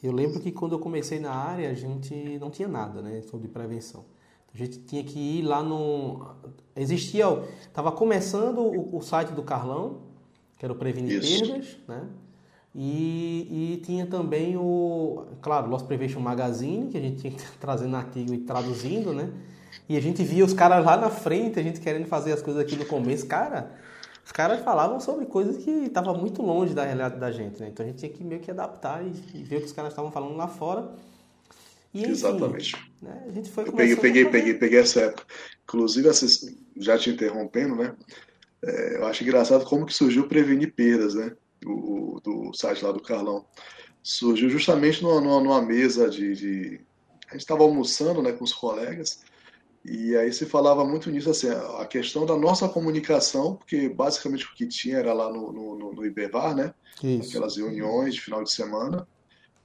[0.02, 3.48] Eu lembro que quando eu comecei na área, a gente não tinha nada, né, sobre
[3.48, 4.06] prevenção.
[4.54, 6.30] A gente tinha que ir lá no.
[6.76, 7.26] Existia.
[7.62, 9.98] Estava começando o, o, site do Carlão,
[10.58, 12.08] que era o Prevenir Perdas, né?
[12.74, 17.96] E, e, tinha também o, claro, Lost Prevention Magazine, que a gente tinha que trazendo
[17.98, 19.30] artigo e traduzindo, né?
[19.90, 22.62] E a gente via os caras lá na frente, a gente querendo fazer as coisas
[22.62, 23.28] aqui no começo.
[23.28, 23.76] Cara,
[24.26, 27.70] os caras falavam sobre coisas que estavam muito longe da realidade da gente, né?
[27.72, 29.92] Então a gente tinha que meio que adaptar e, e ver o que os caras
[29.92, 30.92] estavam falando lá fora.
[31.94, 32.76] E, enfim, Exatamente.
[33.02, 35.28] Né, a gente foi eu peguei, peguei, peguei, peguei essa época.
[35.64, 36.10] Inclusive,
[36.78, 37.96] já te interrompendo, né?
[38.64, 41.32] É, eu acho engraçado como que surgiu Prevenir Perdas, né?
[41.62, 43.46] Do, do site lá do Carlão.
[44.02, 46.82] Surgiu justamente numa, numa, numa mesa de, de...
[47.28, 49.24] A gente estava almoçando né, com os colegas
[49.88, 54.56] e aí se falava muito nisso, assim, a questão da nossa comunicação, porque basicamente o
[54.56, 56.74] que tinha era lá no, no, no Ibervar, né?
[57.04, 57.30] Isso.
[57.30, 59.08] Aquelas reuniões de final de semana,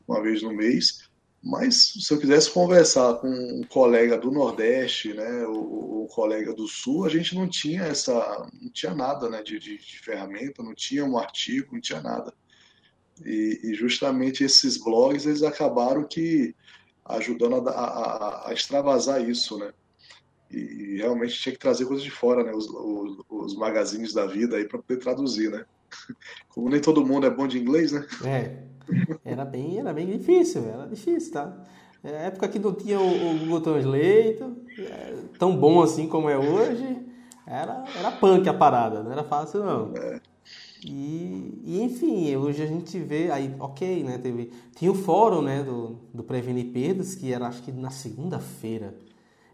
[0.07, 1.09] uma vez no mês.
[1.43, 6.69] Mas se eu quisesse conversar com um colega do Nordeste, né, o, o colega do
[6.69, 10.75] Sul, a gente não tinha essa, não tinha nada, né, de, de, de ferramenta, não
[10.75, 12.35] tinha um artigo, não tinha nada.
[13.25, 16.55] E, e, justamente esses blogs eles acabaram que
[17.07, 19.73] ajudando a, a, a extravasar isso, né?
[20.51, 22.53] E realmente tinha que trazer coisas de fora, né?
[22.53, 25.65] Os, os, os magazines da vida aí para poder traduzir, né?
[26.49, 28.07] Como nem todo mundo é bom de inglês, né?
[28.25, 28.71] É.
[29.25, 31.57] Era bem, era bem difícil, era difícil, tá?
[32.03, 34.43] É época que não tinha o, o Google Translate,
[34.79, 36.99] é, tão bom assim como é hoje.
[37.47, 39.93] Era, era punk a parada, não era fácil não.
[39.97, 40.21] É.
[40.85, 44.19] E, e, enfim, hoje a gente vê, aí, ok, né?
[44.19, 48.95] Teve, tinha o fórum né, do, do Prevenir Perdas, que era acho que na segunda-feira.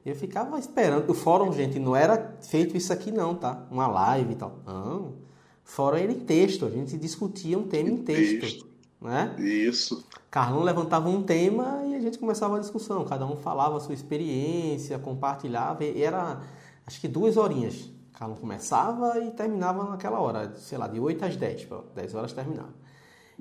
[0.07, 1.11] Eu ficava esperando.
[1.11, 3.67] O fórum, gente, não era feito isso aqui, não, tá?
[3.69, 4.61] Uma live e tal.
[4.65, 5.15] Não.
[5.65, 8.41] Fórum era em texto, a gente discutia um tema em, texto.
[8.41, 8.67] texto.
[9.01, 9.35] Né?
[9.41, 10.05] Isso.
[10.31, 13.05] Carlão levantava um tema e a gente começava a discussão.
[13.05, 15.85] Cada um falava a sua experiência, compartilhava.
[15.85, 16.41] E era,
[16.87, 17.91] acho que duas horinhas.
[18.13, 21.67] Carlão começava e terminava naquela hora, sei lá, de 8 às 10.
[21.97, 22.73] 10 horas terminava.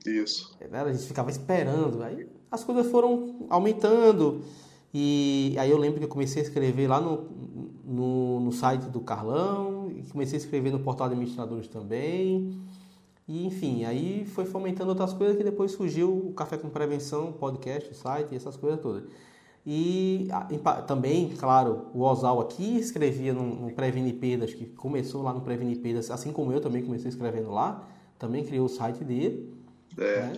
[0.03, 0.57] Isso.
[0.59, 2.01] A gente ficava esperando.
[2.01, 4.43] Aí as coisas foram aumentando.
[4.97, 7.27] E aí eu lembro que eu comecei a escrever lá no,
[7.83, 12.57] no, no site do Carlão, e comecei a escrever no portal de administradores também.
[13.27, 17.91] E enfim, aí foi fomentando outras coisas que depois surgiu o Café com Prevenção, podcast,
[17.91, 19.03] o site e essas coisas todas.
[19.67, 20.29] E
[20.87, 25.79] também, claro, o Osal aqui escrevia no, no Prevenir Perdas, que começou lá no Prevenir
[25.79, 27.85] Perdas, assim como eu também comecei escrevendo lá,
[28.17, 29.53] também criou o site dele.
[29.97, 30.21] É.
[30.21, 30.33] Né?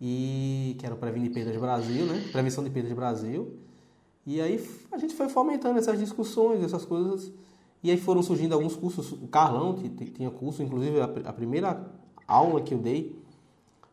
[0.00, 2.24] e que era o Prevenir Perdas Brasil, né?
[2.32, 3.58] Prevenção de Perdas Brasil.
[4.26, 7.32] E aí a gente foi fomentando essas discussões, essas coisas.
[7.82, 9.12] E aí foram surgindo alguns cursos.
[9.12, 9.74] O Carlão
[10.14, 11.90] tinha curso, inclusive a primeira
[12.26, 13.20] aula que eu dei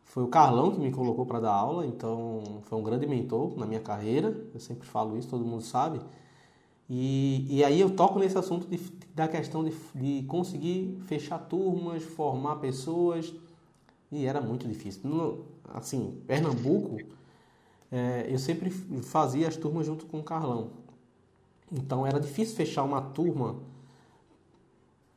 [0.08, 3.66] foi o Carlão que me colocou para dar aula, então foi um grande mentor na
[3.66, 4.34] minha carreira.
[4.54, 6.00] Eu sempre falo isso, todo mundo sabe.
[6.88, 8.78] E, e aí eu toco nesse assunto de,
[9.14, 13.34] da questão de, de conseguir fechar turmas, formar pessoas.
[14.10, 15.08] E era muito difícil.
[15.10, 16.96] No, assim, Pernambuco,
[17.90, 20.70] é, eu sempre fazia as turmas junto com o Carlão.
[21.70, 23.56] Então era difícil fechar uma turma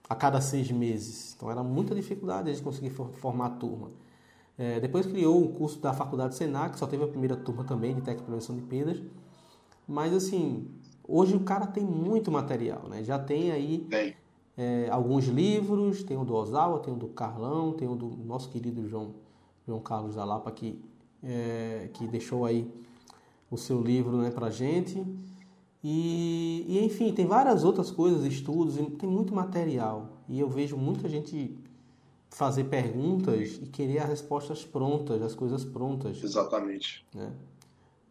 [0.10, 1.34] a cada seis meses.
[1.36, 3.92] Então era muita dificuldade de conseguir formar a turma.
[4.58, 8.02] É, depois criou o curso da Faculdade Senac, só teve a primeira turma também de
[8.02, 9.02] técnica de prevenção de perdas.
[9.88, 10.68] Mas assim,
[11.08, 13.04] hoje o cara tem muito material, né?
[13.04, 13.88] Já tem aí
[14.58, 18.50] é, alguns livros, tem o do Osawa, tem o do Carlão, tem o do nosso
[18.50, 19.14] querido João
[19.66, 20.84] João Carlos da Lapa, que,
[21.24, 22.68] é, que deixou aí
[23.50, 25.04] o seu livro né, para gente.
[25.84, 30.10] E, e, enfim, tem várias outras coisas, estudos, tem muito material.
[30.30, 31.58] E eu vejo muita gente
[32.30, 36.24] fazer perguntas e querer as respostas prontas, as coisas prontas.
[36.24, 37.06] Exatamente.
[37.14, 37.32] Né?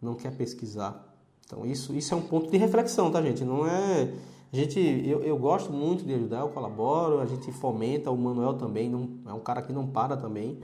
[0.03, 1.07] Não quer pesquisar.
[1.47, 3.45] Então, isso, isso é um ponto de reflexão, tá, gente?
[3.45, 4.13] Não é.
[4.53, 8.55] A gente, eu, eu gosto muito de ajudar, eu colaboro, a gente fomenta, o Manuel
[8.55, 10.59] também, não, é um cara que não para também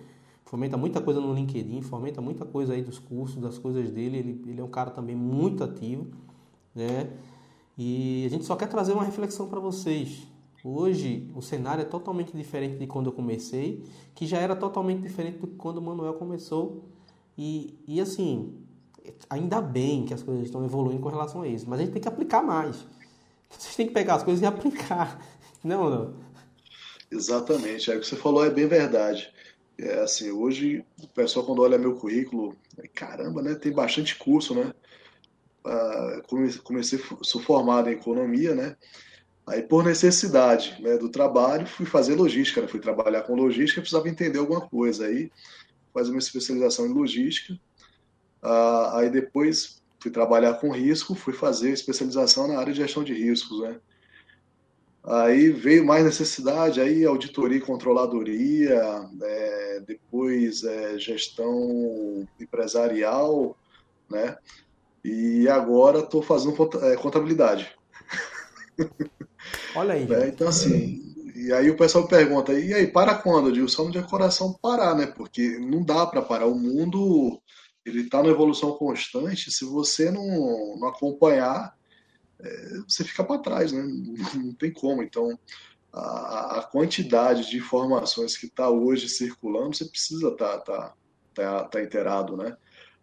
[0.47, 4.19] fomenta muita coisa no LinkedIn, fomenta muita coisa aí dos cursos, das coisas dele.
[4.19, 6.07] Ele, ele é um cara também muito ativo,
[6.75, 7.11] né?
[7.77, 10.23] E a gente só quer trazer uma reflexão para vocês.
[10.65, 15.39] Hoje o cenário é totalmente diferente de quando eu comecei, que já era totalmente diferente
[15.39, 16.85] do que quando o Manuel começou.
[17.37, 18.55] E, e assim,
[19.29, 22.03] ainda bem que as coisas estão evoluindo com relação a isso, mas a gente tem
[22.03, 22.87] que aplicar mais.
[23.51, 25.21] Vocês têm que pegar as coisas e aplicar.
[25.63, 26.15] Não, não.
[27.11, 27.91] Exatamente.
[27.91, 29.33] É o que você falou é bem verdade.
[29.79, 32.57] É assim, hoje o pessoal quando olha meu currículo,
[32.95, 33.55] caramba, né?
[33.55, 34.73] Tem bastante curso, né?
[35.65, 36.23] Ah,
[36.63, 38.77] comecei, sou formado em economia, né?
[39.47, 42.67] Aí por necessidade né, do trabalho fui fazer logística, né?
[42.67, 45.07] fui trabalhar com logística, precisava entender alguma coisa.
[45.07, 45.31] Aí
[45.93, 47.59] fazer uma especialização em logística.
[48.43, 53.13] Ah, aí depois fui trabalhar com risco, fui fazer especialização na área de gestão de
[53.13, 53.79] riscos, né?
[55.07, 63.57] Aí veio mais necessidade, aí auditoria e controladoria, é, depois é, gestão empresarial,
[64.11, 64.37] né?
[65.05, 67.73] E agora estou fazendo é, contabilidade.
[69.77, 70.13] Olha aí.
[70.13, 73.49] É, então, assim, e aí o pessoal pergunta, e aí, para quando?
[73.49, 75.07] Eu digo, só no dia coração parar, né?
[75.07, 76.47] Porque não dá para parar.
[76.47, 77.41] O mundo,
[77.85, 79.53] ele está na evolução constante.
[79.53, 81.77] Se você não, não acompanhar,
[82.41, 83.83] é, você fica para trás, né?
[84.35, 85.03] Não tem como.
[85.03, 85.39] Então,
[85.93, 90.95] a, a quantidade de informações que está hoje circulando, você precisa estar tá, tá,
[91.35, 92.57] tá, tá inteirado, né?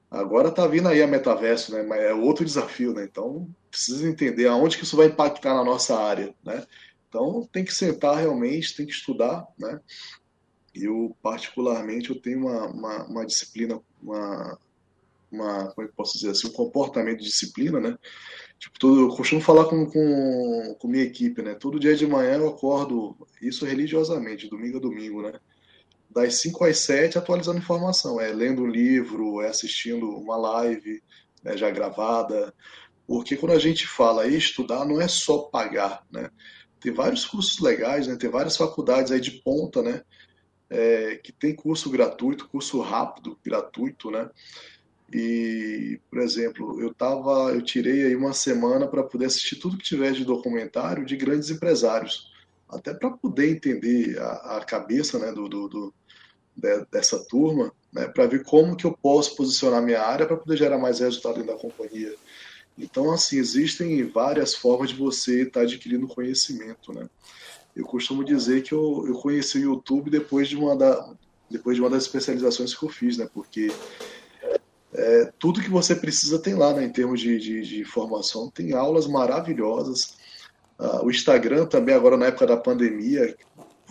[0.10, 1.82] Agora está vindo aí a metaverso, né?
[1.82, 3.04] Mas é outro desafio, né?
[3.04, 6.66] Então, precisa entender aonde que isso vai impactar na nossa área, né?
[7.10, 9.80] Então, tem que sentar realmente, tem que estudar, né?
[10.74, 14.60] Eu, particularmente, eu tenho uma, uma, uma disciplina, uma,
[15.32, 17.98] uma, como é que posso dizer assim, um comportamento de disciplina, né?
[18.60, 21.54] Tipo, eu costumo falar com, com, com minha equipe, né?
[21.54, 25.34] Todo dia de manhã eu acordo, isso religiosamente, domingo a domingo, né?
[26.10, 31.02] Das 5 às 7 atualizando informação, é lendo um livro, é assistindo uma live
[31.44, 32.54] né, já gravada,
[33.06, 36.30] porque quando a gente fala estudar, não é só pagar, né?
[36.80, 38.16] Tem vários cursos legais, né?
[38.16, 40.02] Tem várias faculdades aí de ponta, né?
[40.70, 44.30] É, que tem curso gratuito, curso rápido, gratuito, né?
[45.12, 49.84] E, por exemplo, eu tava, eu tirei aí uma semana para poder assistir tudo que
[49.84, 52.32] tiver de documentário de grandes empresários,
[52.68, 55.94] até para poder entender a, a cabeça, né, do, do, do
[56.56, 60.58] de, dessa turma, né, para ver como que eu posso posicionar minha área para poder
[60.58, 62.16] gerar mais resultado dentro da companhia.
[62.78, 67.08] Então, assim, existem várias formas de você estar tá adquirindo conhecimento, né?
[67.76, 71.14] Eu costumo dizer que eu, eu conheci o YouTube depois de uma da,
[71.50, 73.28] depois de uma das especializações que eu fiz, né?
[73.32, 73.72] Porque
[74.96, 76.86] é, tudo que você precisa tem lá, né?
[76.86, 80.16] Em termos de, de, de formação, tem aulas maravilhosas.
[80.80, 83.36] Uh, o Instagram também agora na época da pandemia,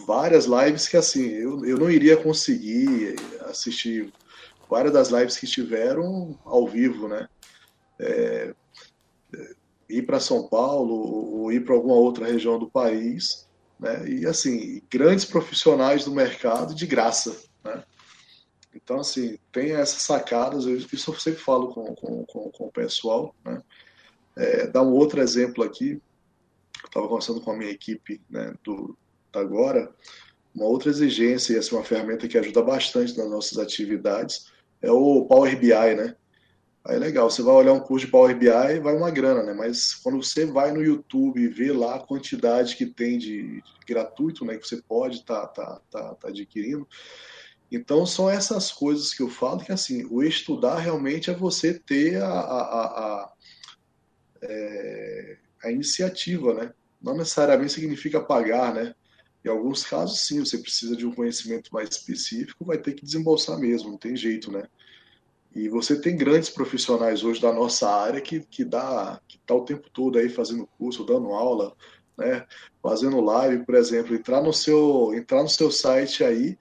[0.06, 4.12] várias lives que assim eu, eu não iria conseguir assistir
[4.68, 7.28] várias das lives que tiveram ao vivo, né?
[7.98, 8.54] É,
[9.34, 9.54] é
[9.88, 13.46] ir para São Paulo ou ir para alguma outra região do país,
[13.78, 14.08] né?
[14.08, 17.51] E assim grandes profissionais do mercado de graça?
[18.74, 22.72] Então assim tem essas sacadas, eu, isso eu sempre falo com, com, com, com o
[22.72, 23.62] pessoal, né?
[24.34, 26.00] É, dar um outro exemplo aqui,
[26.86, 28.96] estava conversando com a minha equipe né, do,
[29.32, 29.92] agora,
[30.54, 34.50] uma outra exigência, e é uma ferramenta que ajuda bastante nas nossas atividades,
[34.80, 36.16] é o Power BI, né?
[36.84, 39.54] Aí legal, você vai olhar um curso de Power BI, vai uma grana, né?
[39.54, 43.86] Mas quando você vai no YouTube e vê lá a quantidade que tem de, de
[43.86, 44.56] gratuito, né?
[44.56, 46.86] Que você pode estar tá, tá, tá, tá, adquirindo.
[47.72, 52.22] Então são essas coisas que eu falo que assim, o estudar realmente é você ter
[52.22, 53.32] a, a, a,
[54.42, 56.74] é, a iniciativa, né?
[57.00, 58.94] Não necessariamente significa pagar, né?
[59.42, 63.58] Em alguns casos, sim, você precisa de um conhecimento mais específico, vai ter que desembolsar
[63.58, 64.64] mesmo, não tem jeito, né?
[65.54, 69.64] E você tem grandes profissionais hoje da nossa área que, que dá que tá o
[69.64, 71.74] tempo todo aí fazendo curso, dando aula,
[72.18, 72.44] né?
[72.82, 76.58] Fazendo live, por exemplo, entrar no seu entrar no seu site aí,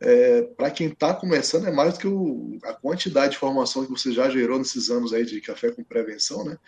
[0.00, 3.90] é, para quem está começando é mais do que o, a quantidade de informação que
[3.90, 6.58] você já gerou nesses anos aí de café com prevenção, né?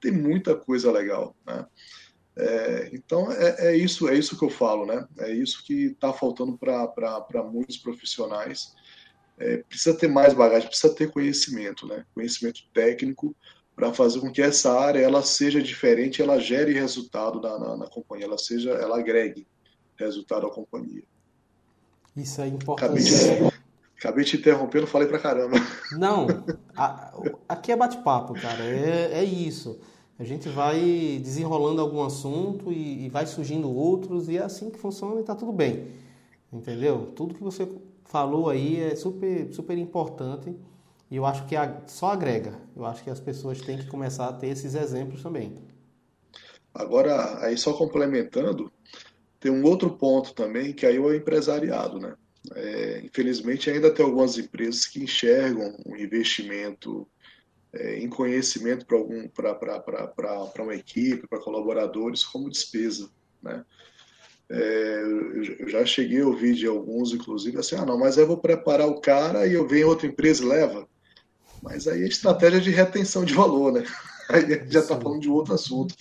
[0.00, 1.66] Tem muita coisa legal, né?
[2.36, 5.06] É, então é, é, isso é isso que eu falo, né?
[5.18, 8.74] É isso que está faltando para muitos profissionais.
[9.38, 12.04] É, precisa ter mais bagagem, precisa ter conhecimento, né?
[12.14, 13.36] Conhecimento técnico
[13.76, 17.86] para fazer com que essa área ela seja diferente, ela gere resultado na, na, na,
[17.86, 19.46] companhia, ela seja, ela agregue
[19.96, 21.04] resultado à companhia.
[22.18, 23.00] Isso é importante.
[23.98, 25.56] Acabei, te interrompendo, falei para caramba.
[25.92, 26.26] Não,
[26.76, 27.12] a,
[27.48, 28.62] aqui é bate-papo, cara.
[28.62, 29.80] É, é isso.
[30.18, 34.78] A gente vai desenrolando algum assunto e, e vai surgindo outros, e é assim que
[34.78, 35.88] funciona e está tudo bem.
[36.52, 37.12] Entendeu?
[37.14, 37.68] Tudo que você
[38.04, 40.54] falou aí é super, super importante
[41.10, 41.54] e eu acho que
[41.86, 42.52] só agrega.
[42.76, 45.54] Eu acho que as pessoas têm que começar a ter esses exemplos também.
[46.74, 48.70] Agora, aí só complementando,
[49.40, 52.14] tem um outro ponto também que aí é o empresariado, né?
[52.54, 57.06] É, infelizmente ainda tem algumas empresas que enxergam um investimento
[57.72, 63.10] é, em conhecimento para algum para uma equipe, para colaboradores, como despesa,
[63.42, 63.64] né?
[64.50, 65.02] É,
[65.58, 68.88] eu já cheguei a ouvir de alguns, inclusive, assim, ah, não, mas eu vou preparar
[68.88, 70.88] o cara e eu venho em outra empresa e leva.
[71.62, 73.84] Mas aí é estratégia de retenção de valor, né?
[74.30, 75.94] Aí a gente já está falando de outro assunto.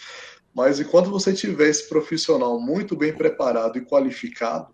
[0.58, 4.74] Mas enquanto você tiver esse profissional muito bem preparado e qualificado,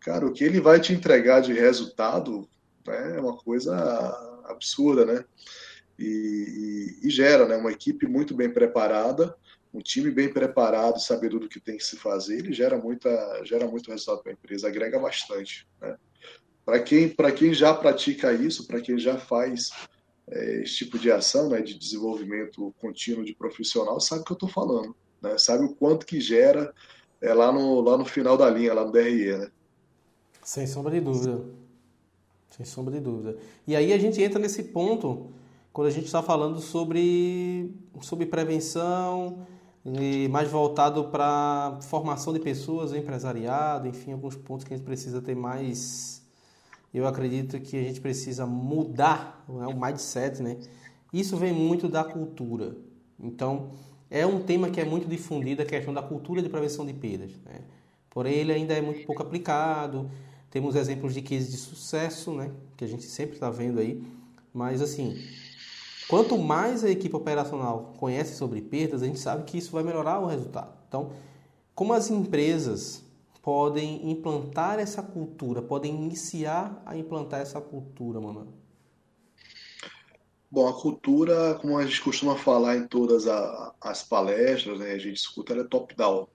[0.00, 2.48] cara, o que ele vai te entregar de resultado
[2.86, 3.76] né, é uma coisa
[4.46, 5.22] absurda, né?
[5.98, 9.36] e, e, e gera né, uma equipe muito bem preparada,
[9.74, 13.66] um time bem preparado, sabedor do que tem que se fazer, ele gera, muita, gera
[13.66, 15.68] muito resultado para a empresa, agrega bastante.
[15.82, 15.98] Né?
[16.64, 19.68] Para quem, quem já pratica isso, para quem já faz
[20.28, 24.48] esse tipo de ação né, de desenvolvimento contínuo de profissional, sabe o que eu estou
[24.48, 25.36] falando, né?
[25.38, 26.72] sabe o quanto que gera
[27.20, 29.38] é, lá, no, lá no final da linha, lá no DRE.
[29.38, 29.50] Né?
[30.42, 31.44] Sem sombra de dúvida.
[32.50, 33.36] Sem sombra de dúvida.
[33.66, 35.30] E aí a gente entra nesse ponto
[35.72, 39.44] quando a gente está falando sobre, sobre prevenção,
[39.84, 45.20] e mais voltado para formação de pessoas, empresariado, enfim, alguns pontos que a gente precisa
[45.20, 46.23] ter mais.
[46.94, 50.56] Eu acredito que a gente precisa mudar né, o mindset, né?
[51.12, 52.76] Isso vem muito da cultura.
[53.18, 53.72] Então,
[54.08, 57.32] é um tema que é muito difundido, a questão da cultura de prevenção de perdas.
[57.44, 57.60] Né?
[58.08, 60.08] Porém, ele ainda é muito pouco aplicado.
[60.50, 62.50] Temos exemplos de cases de sucesso, né?
[62.76, 64.00] Que a gente sempre está vendo aí.
[64.52, 65.16] Mas, assim,
[66.08, 70.20] Quanto mais a equipe operacional conhece sobre perdas, a gente sabe que isso vai melhorar
[70.20, 70.72] o resultado.
[70.86, 71.12] Então,
[71.74, 73.02] como as empresas
[73.44, 78.54] podem implantar essa cultura, podem iniciar a implantar essa cultura, Manuel?
[80.50, 83.26] Bom, a cultura, como a gente costuma falar em todas
[83.82, 86.26] as palestras, né, a gente escuta, ela é top-down.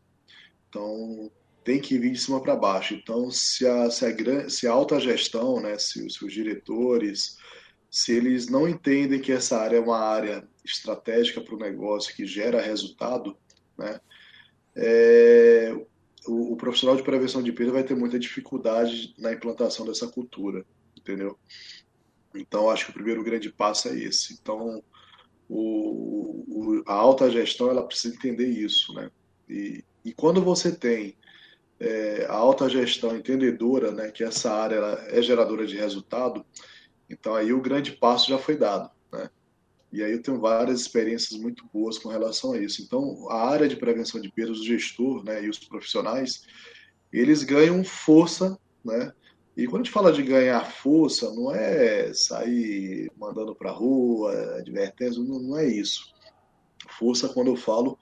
[0.69, 1.31] Então,
[1.63, 2.93] tem que vir de cima para baixo.
[2.93, 7.37] Então, se a, se a, se a alta gestão, né, se, se os diretores,
[7.89, 12.27] se eles não entendem que essa área é uma área estratégica para o negócio que
[12.27, 13.35] gera resultado,
[13.75, 13.99] né,
[14.75, 15.73] é,
[16.27, 20.65] o, o, profissional de prevenção de perda vai ter muita dificuldade na implantação dessa cultura,
[20.97, 21.37] entendeu?
[22.35, 24.33] Então, acho que o primeiro grande passo é esse.
[24.33, 24.83] Então,
[25.47, 29.09] o, o, a alta gestão ela precisa entender isso, né?
[29.49, 31.17] E, e quando você tem
[31.79, 36.45] é, a alta gestão entendedora, né, que essa área é geradora de resultado,
[37.09, 38.91] então aí o grande passo já foi dado?
[39.91, 42.81] E aí eu tenho várias experiências muito boas com relação a isso.
[42.81, 46.43] Então, a área de prevenção de perdas, o gestor, né, e os profissionais,
[47.11, 49.11] eles ganham força, né?
[49.57, 54.57] E quando a gente fala de ganhar força, não é sair mandando para a rua,
[54.57, 56.13] advertência, não, não é isso.
[56.97, 57.97] Força, quando eu falo,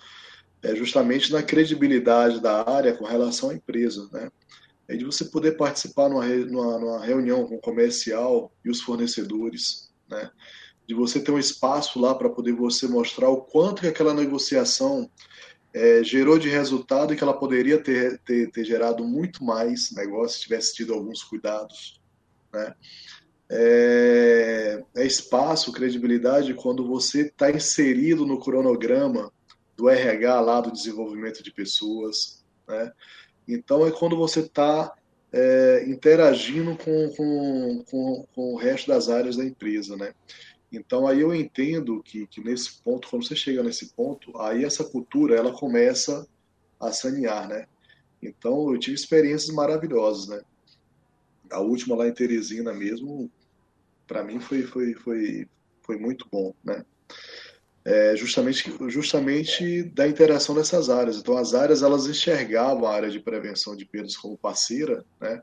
[0.61, 4.29] é justamente na credibilidade da área com relação à empresa, né?
[4.87, 9.91] É de você poder participar numa, numa, numa reunião com o comercial e os fornecedores,
[10.07, 10.29] né?
[10.87, 15.09] De você ter um espaço lá para poder você mostrar o quanto que aquela negociação
[15.73, 20.37] é, gerou de resultado e que ela poderia ter, ter, ter gerado muito mais negócio
[20.37, 21.99] se tivesse tido alguns cuidados,
[22.53, 22.73] né?
[23.49, 29.31] É, é espaço, credibilidade quando você está inserido no cronograma
[29.77, 32.91] do RH lá do desenvolvimento de pessoas, né?
[33.47, 34.93] Então é quando você está
[35.31, 40.13] é, interagindo com, com, com, com, o resto das áreas da empresa, né?
[40.71, 44.83] Então aí eu entendo que, que nesse ponto, quando você chega nesse ponto, aí essa
[44.83, 46.27] cultura ela começa
[46.79, 47.67] a sanear, né?
[48.21, 50.41] Então eu tive experiências maravilhosas, né?
[51.49, 53.31] A última lá em Teresina mesmo,
[54.05, 55.47] para mim foi, foi, foi,
[55.81, 56.83] foi muito bom, né?
[57.87, 61.15] é, justamente, justamente da interação dessas áreas.
[61.15, 65.41] Então, as áreas elas enxergavam a área de prevenção de perdas como parceira, né?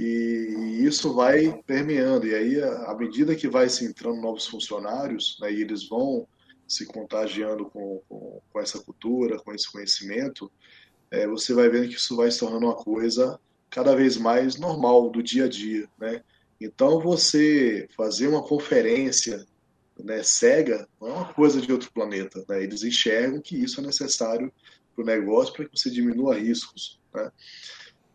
[0.00, 2.24] E isso vai permeando.
[2.24, 6.24] E aí, à medida que vai se entrando novos funcionários, né, e eles vão
[6.68, 10.52] se contagiando com, com, com essa cultura, com esse conhecimento,
[11.10, 15.10] é, você vai vendo que isso vai se tornando uma coisa cada vez mais normal
[15.10, 16.22] do dia a dia, né?
[16.60, 19.44] Então, você fazer uma conferência
[19.98, 22.44] né, cega não é uma coisa de outro planeta.
[22.48, 22.62] Né?
[22.62, 24.52] Eles enxergam que isso é necessário
[24.94, 27.00] para o negócio para que você diminua riscos.
[27.12, 27.32] Né?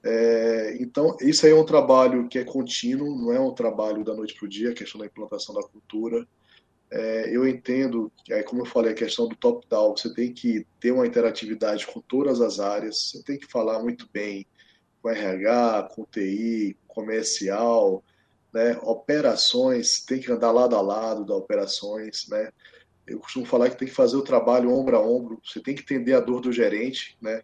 [0.03, 4.13] É, então, isso aí é um trabalho que é contínuo, não é um trabalho da
[4.13, 6.27] noite para o dia, a questão da implantação da cultura.
[6.91, 10.91] É, eu entendo, aí, como eu falei, a questão do top-down, você tem que ter
[10.91, 14.45] uma interatividade com todas as áreas, você tem que falar muito bem
[15.01, 18.03] com RH, com TI, comercial,
[18.53, 18.77] né?
[18.83, 22.51] Operações tem que andar lado a lado da operações, né?
[23.07, 25.41] Eu costumo falar que tem que fazer o trabalho ombro a ombro.
[25.43, 27.41] Você tem que entender a dor do gerente, né?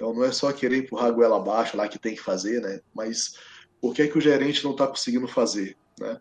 [0.00, 2.80] Então não é só querer empurrar a goela abaixo lá que tem que fazer, né?
[2.94, 3.34] Mas
[3.82, 6.18] por que, é que o gerente não está conseguindo fazer, né?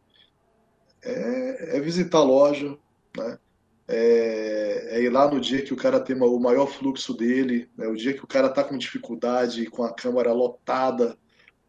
[1.02, 2.78] É, é, visitar a loja,
[3.16, 3.40] né?
[3.88, 7.88] É, é, ir lá no dia que o cara tem o maior fluxo dele, né?
[7.88, 11.18] o dia que o cara está com dificuldade, com a câmara lotada,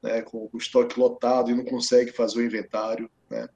[0.02, 3.08] né, com o estoque lotado e não consegue fazer o inventário.
[3.30, 3.48] Né?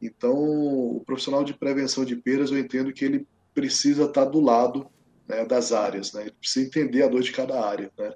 [0.00, 4.88] Então, o profissional de prevenção de perdas, eu entendo que ele precisa estar do lado
[5.30, 6.22] né, das áreas, né?
[6.22, 7.90] ele precisa entender a dor de cada área.
[7.96, 8.12] Né?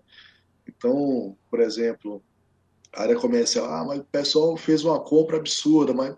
[0.68, 2.22] Então, por exemplo,
[2.92, 6.16] a área comercial, ah, mas o pessoal fez uma compra absurda, mas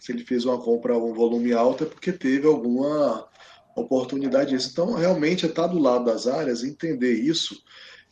[0.00, 3.26] se ele fez uma compra um volume alto é porque teve alguma
[3.76, 4.70] oportunidade disso.
[4.72, 7.62] Então, realmente, é estar do lado das áreas, entender isso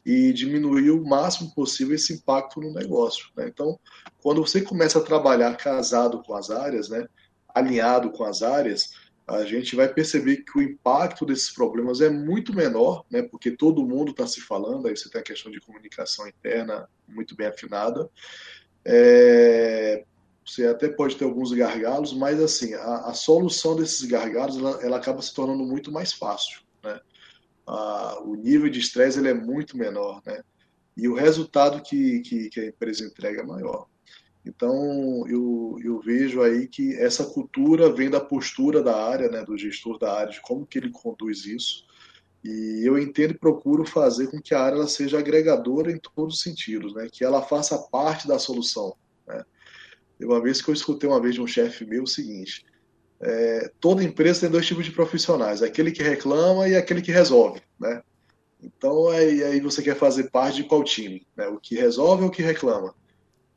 [0.04, 3.26] e diminuir o máximo possível esse impacto no negócio.
[3.36, 3.48] Né?
[3.48, 3.78] Então,
[4.22, 7.06] quando você começa a trabalhar casado com as áreas, né,
[7.54, 8.94] alinhado com as áreas,
[9.26, 13.86] a gente vai perceber que o impacto desses problemas é muito menor, né, porque todo
[13.86, 18.10] mundo está se falando, aí você tem a questão de comunicação interna muito bem afinada.
[18.84, 20.04] É,
[20.44, 24.96] você até pode ter alguns gargalos, mas assim, a, a solução desses gargalos ela, ela
[24.96, 26.60] acaba se tornando muito mais fácil.
[26.82, 27.00] Né?
[27.66, 30.42] a, o nível de estresse ele é muito menor, né?
[30.96, 33.86] E o resultado que, que, que a empresa entrega é maior.
[34.44, 39.56] Então, eu, eu vejo aí que essa cultura vem da postura da área, né, do
[39.56, 41.86] gestor da área, de como que ele conduz isso.
[42.44, 46.42] E eu entendo e procuro fazer com que a área seja agregadora em todos os
[46.42, 48.96] sentidos, né, que ela faça parte da solução.
[49.28, 49.44] Né.
[50.20, 52.64] Uma vez que eu escutei uma vez de um chefe meu o seguinte,
[53.20, 57.62] é, toda empresa tem dois tipos de profissionais, aquele que reclama e aquele que resolve,
[57.78, 58.02] né?
[58.60, 61.26] Então, aí, aí você quer fazer parte de qual time?
[61.36, 61.48] Né?
[61.48, 62.94] O que resolve ou o que reclama?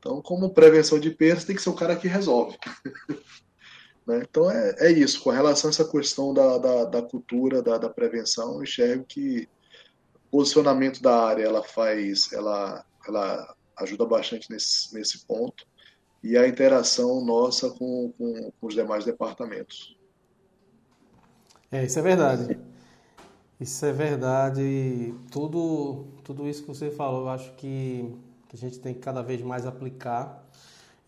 [0.06, 2.56] Então, como prevenção de perdas, tem que ser o cara que resolve.
[4.06, 4.22] né?
[4.22, 5.20] Então, é, é isso.
[5.24, 9.50] Com relação a essa questão da, da, da cultura, da, da prevenção, eu enxergo que
[10.14, 15.66] o posicionamento da área, ela faz, ela, ela ajuda bastante nesse, nesse ponto.
[16.24, 19.98] e a interação nossa com, com, com os demais departamentos.
[21.72, 22.60] É, isso é verdade.
[23.60, 25.16] Isso é verdade.
[25.32, 28.14] Tudo, tudo isso que você falou, eu acho que,
[28.48, 30.46] que a gente tem que cada vez mais aplicar.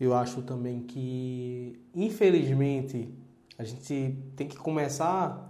[0.00, 3.08] Eu acho também que, infelizmente,
[3.58, 5.48] a gente tem que começar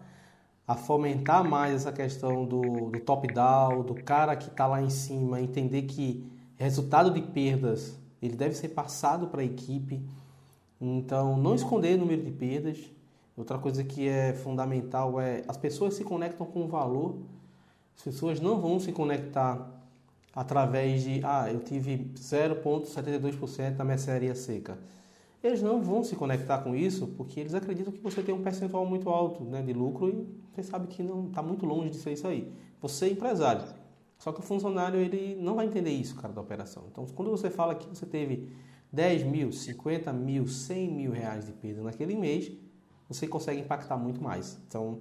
[0.66, 5.41] a fomentar mais essa questão do, do top-down, do cara que está lá em cima,
[5.41, 6.26] entender que
[6.57, 10.03] resultado de perdas ele deve ser passado para a equipe.
[10.80, 12.78] Então, não esconder o número de perdas.
[13.36, 17.16] Outra coisa que é fundamental é as pessoas se conectam com o valor.
[17.97, 19.78] As pessoas não vão se conectar
[20.39, 24.78] através de, ah, eu tive 0,72% da mercearia seca.
[25.43, 28.86] Eles não vão se conectar com isso porque eles acreditam que você tem um percentual
[28.86, 32.12] muito alto né, de lucro e você sabe que não está muito longe de ser
[32.12, 32.53] isso aí.
[32.80, 33.64] Você é empresário.
[34.16, 36.84] Só que o funcionário ele não vai entender isso, cara, da operação.
[36.89, 38.49] Então, quando você fala que você teve
[38.93, 42.53] 10 mil, 50 mil, 100 mil reais de perda naquele mês,
[43.09, 44.57] você consegue impactar muito mais.
[44.68, 45.01] Então,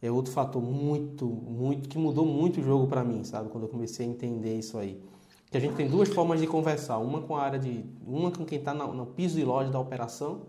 [0.00, 3.48] é outro fator muito, muito, que mudou muito o jogo para mim, sabe?
[3.48, 5.02] Quando eu comecei a entender isso aí.
[5.50, 6.98] Que a gente tem duas formas de conversar.
[6.98, 7.84] Uma com a área de...
[8.06, 10.42] Uma com quem está no, piso de loja da operação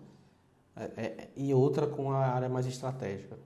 [0.75, 3.39] é, é, e outra com a área mais estratégica.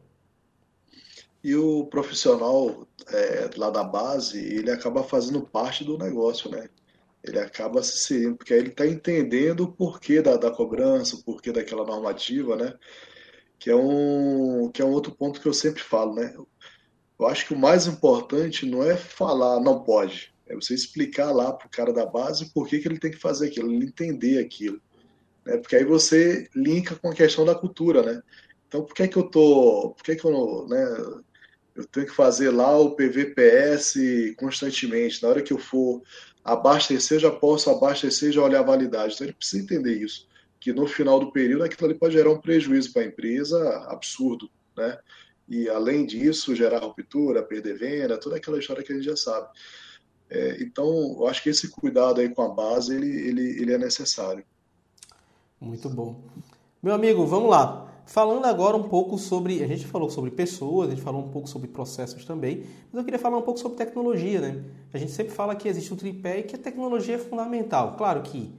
[1.44, 6.70] E o profissional é, lá da base, ele acaba fazendo parte do negócio, né?
[7.24, 11.24] Ele acaba se inserindo, porque aí ele está entendendo o porquê da, da cobrança, o
[11.24, 12.74] porquê daquela normativa, né?
[13.64, 16.36] Que é, um, que é um outro ponto que eu sempre falo, né?
[17.18, 21.54] Eu acho que o mais importante não é falar não pode, é você explicar lá
[21.54, 24.38] para o cara da base por que, que ele tem que fazer aquilo, ele entender
[24.40, 24.82] aquilo.
[25.46, 25.56] Né?
[25.56, 28.22] Porque aí você linka com a questão da cultura, né?
[28.68, 29.94] Então, por que, que eu tô.
[29.96, 30.68] Por que, que eu.
[30.68, 31.24] Né,
[31.74, 33.96] eu tenho que fazer lá o PVPS
[34.36, 35.24] constantemente.
[35.24, 36.02] Na hora que eu for
[36.44, 39.14] abastecer, já posso abastecer e já olhar a validade.
[39.14, 40.28] Então ele precisa entender isso.
[40.64, 44.50] Que no final do período aquilo ali pode gerar um prejuízo para a empresa absurdo,
[44.78, 44.98] né?
[45.46, 49.50] E além disso, gerar ruptura, perder venda, toda aquela história que a gente já sabe.
[50.30, 53.78] É, então, eu acho que esse cuidado aí com a base, ele, ele, ele é
[53.78, 54.46] necessário.
[55.60, 56.24] Muito bom.
[56.82, 57.92] Meu amigo, vamos lá.
[58.06, 59.62] Falando agora um pouco sobre.
[59.62, 63.04] A gente falou sobre pessoas, a gente falou um pouco sobre processos também, mas eu
[63.04, 64.64] queria falar um pouco sobre tecnologia, né?
[64.94, 67.98] A gente sempre fala que existe um tripé e que a tecnologia é fundamental.
[67.98, 68.50] Claro que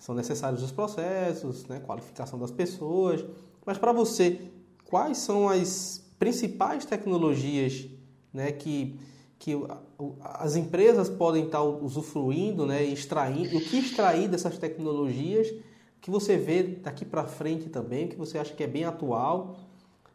[0.00, 1.78] são necessários os processos, né?
[1.78, 3.24] qualificação das pessoas,
[3.64, 4.40] mas para você,
[4.86, 7.86] quais são as principais tecnologias
[8.32, 8.98] né, que,
[9.38, 9.52] que
[10.22, 15.52] as empresas podem estar usufruindo, né, extraindo, o que extrair dessas tecnologias
[16.00, 19.58] que você vê daqui para frente também, que você acha que é bem atual,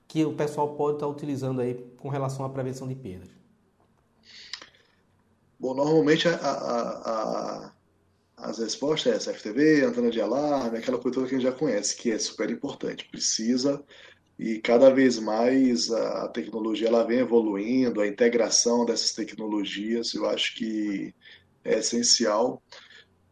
[0.08, 3.30] que o pessoal pode estar utilizando aí com relação à prevenção de perdas?
[5.60, 7.72] Bom, normalmente a, a, a,
[8.38, 11.54] as respostas é essa, FTV, antena de alarme, aquela coisa toda que a gente já
[11.54, 13.08] conhece, que é super importante.
[13.10, 13.84] Precisa
[14.38, 20.56] e cada vez mais a tecnologia ela vem evoluindo, a integração dessas tecnologias eu acho
[20.56, 21.16] que
[21.64, 22.62] é essencial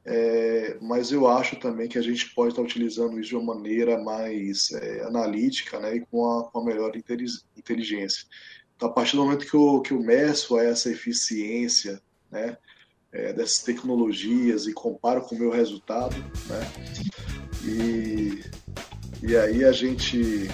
[0.05, 4.01] é, mas eu acho também que a gente pode estar utilizando isso de uma maneira
[4.01, 8.25] mais é, analítica né, e com a, com a melhor inteligência.
[8.75, 12.57] Então, a partir do momento que eu, que eu meço essa eficiência né,
[13.13, 16.15] é, dessas tecnologias e comparo com o meu resultado,
[16.47, 16.71] né,
[17.63, 18.43] e,
[19.21, 20.49] e aí a gente.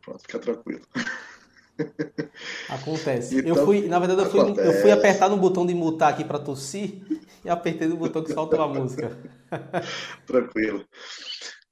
[0.00, 0.82] Pronto, fica tranquilo.
[2.70, 3.38] Acontece.
[3.38, 6.24] Então, eu fui, na verdade, eu fui, eu fui apertar no botão de mutar aqui
[6.24, 7.02] para tossir
[7.44, 9.16] e apertei no botão que solta a música.
[10.26, 10.84] Tranquilo.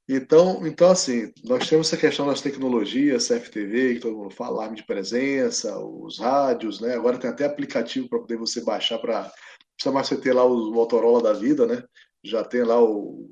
[0.06, 4.76] Então, então, assim, nós temos essa questão das tecnologias, CFTV, que todo mundo fala, alarme
[4.76, 6.94] de presença, os rádios, né?
[6.94, 9.32] Agora tem até aplicativo para poder você baixar para.
[9.74, 11.82] Precisa mais você ter lá o Motorola da vida, né?
[12.22, 13.26] Já tem lá o,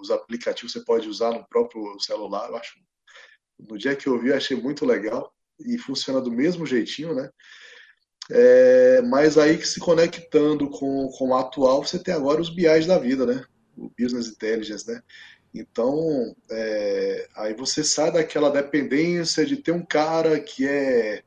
[0.00, 2.48] os aplicativos que você pode usar no próprio celular.
[2.50, 2.78] Eu acho.
[3.58, 5.32] No dia que eu vi, achei muito legal
[5.66, 7.30] e funciona do mesmo jeitinho, né?
[8.30, 12.86] É, mas aí que se conectando com, com o atual, você tem agora os BIs
[12.86, 13.44] da vida, né?
[13.76, 15.02] O Business Intelligence, né?
[15.54, 21.22] Então, é, aí você sai daquela dependência de ter um cara que é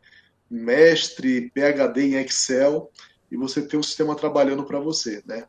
[0.50, 2.92] mestre, PhD em Excel,
[3.32, 5.48] e você tem um sistema trabalhando para você, né?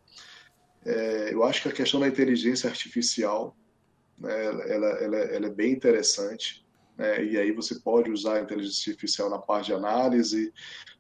[0.85, 3.57] É, eu acho que a questão da inteligência artificial,
[4.19, 6.63] né, ela, ela, ela é bem interessante
[6.97, 7.25] né?
[7.25, 10.53] e aí você pode usar a inteligência artificial na parte de análise,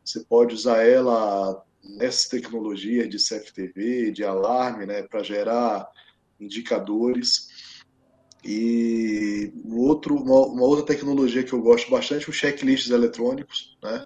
[0.05, 5.89] você pode usar ela nessa tecnologia de CFTV, de alarme, né, para gerar
[6.41, 7.49] indicadores.
[8.45, 14.05] E outro, uma, uma, outra tecnologia que eu gosto bastante, os checklists eletrônicos, né?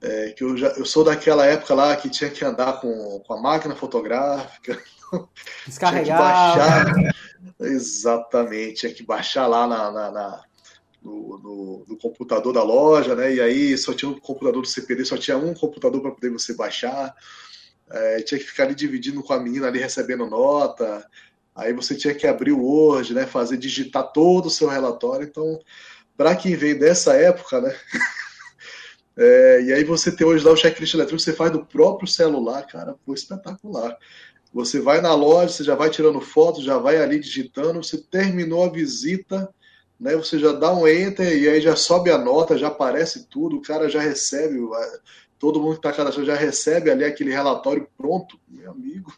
[0.00, 3.34] É, que eu, já, eu sou daquela época lá que tinha que andar com, com
[3.34, 4.80] a máquina fotográfica.
[5.66, 6.18] Descarregar.
[6.18, 7.14] baixar.
[7.60, 10.42] Exatamente, tinha que baixar lá na, na, na
[11.02, 13.34] no, no, no, computador da loja, né?
[13.34, 16.54] E aí só tinha um computador do CPD, só tinha um computador para poder você
[16.54, 17.14] baixar.
[17.90, 21.06] É, tinha que ficar ali dividindo com a menina ali recebendo nota.
[21.58, 23.26] Aí você tinha que abrir o Word, né?
[23.26, 25.26] Fazer digitar todo o seu relatório.
[25.26, 25.58] Então,
[26.16, 27.76] para quem veio dessa época, né?
[29.20, 32.64] É, e aí você tem hoje lá o checklist eletrônico, você faz do próprio celular,
[32.68, 33.98] cara, foi espetacular.
[34.54, 38.62] Você vai na loja, você já vai tirando foto, já vai ali digitando, você terminou
[38.62, 39.52] a visita,
[39.98, 40.14] né?
[40.14, 43.60] Você já dá um enter e aí já sobe a nota, já aparece tudo, o
[43.60, 44.60] cara já recebe,
[45.36, 49.12] todo mundo que está cadastrado já recebe ali aquele relatório pronto, meu amigo.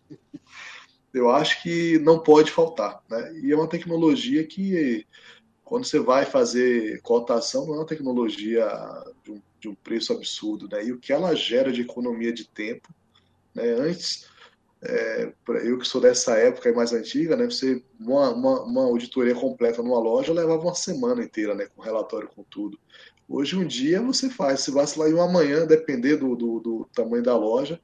[1.12, 3.32] Eu acho que não pode faltar, né?
[3.42, 5.06] E é uma tecnologia que
[5.64, 8.68] quando você vai fazer cotação, não é uma tecnologia
[9.24, 10.84] de um, de um preço absurdo, né?
[10.84, 12.88] E o que ela gera de economia de tempo,
[13.54, 13.70] né?
[13.74, 14.28] Antes,
[14.82, 15.32] é,
[15.62, 17.44] eu que sou dessa época mais antiga, né?
[17.44, 21.68] Você uma, uma, uma, auditoria completa numa loja levava uma semana inteira, né?
[21.76, 22.78] Com relatório com tudo.
[23.28, 27.22] Hoje um dia você faz, se vacilar em uma manhã, depender do, do, do tamanho
[27.22, 27.80] da loja,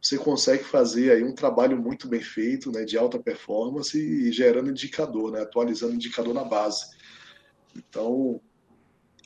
[0.00, 2.84] você consegue fazer aí um trabalho muito bem feito, né?
[2.84, 5.42] De alta performance e gerando indicador, né?
[5.42, 6.86] Atualizando indicador na base.
[7.76, 8.40] Então,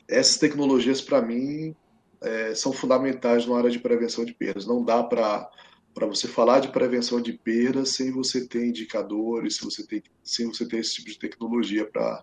[0.07, 1.75] essas tecnologias, para mim,
[2.21, 4.65] é, são fundamentais na área de prevenção de perdas.
[4.65, 5.49] Não dá para
[5.95, 10.45] para você falar de prevenção de perdas sem você ter indicadores, sem você ter, sem
[10.45, 12.21] você ter esse tipo de tecnologia para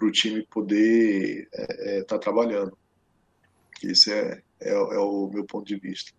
[0.00, 2.76] o time poder estar é, é, tá trabalhando.
[3.82, 6.12] Esse é, é, é, o meu ponto de vista.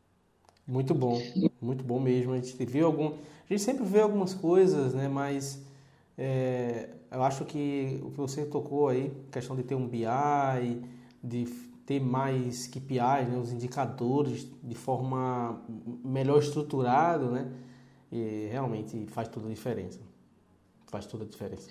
[0.67, 1.21] Muito bom,
[1.61, 2.33] muito bom mesmo.
[2.33, 5.07] A gente viu algum, a gente sempre vê algumas coisas, né?
[5.07, 5.61] Mas
[6.17, 10.81] é, eu acho que o que você tocou aí, questão de ter um BI,
[11.23, 11.45] de
[11.85, 15.61] ter mais KPIs, né, os indicadores de forma
[16.03, 17.51] melhor estruturado, né?
[18.11, 19.99] E realmente faz toda a diferença.
[20.87, 21.69] Faz toda a diferença.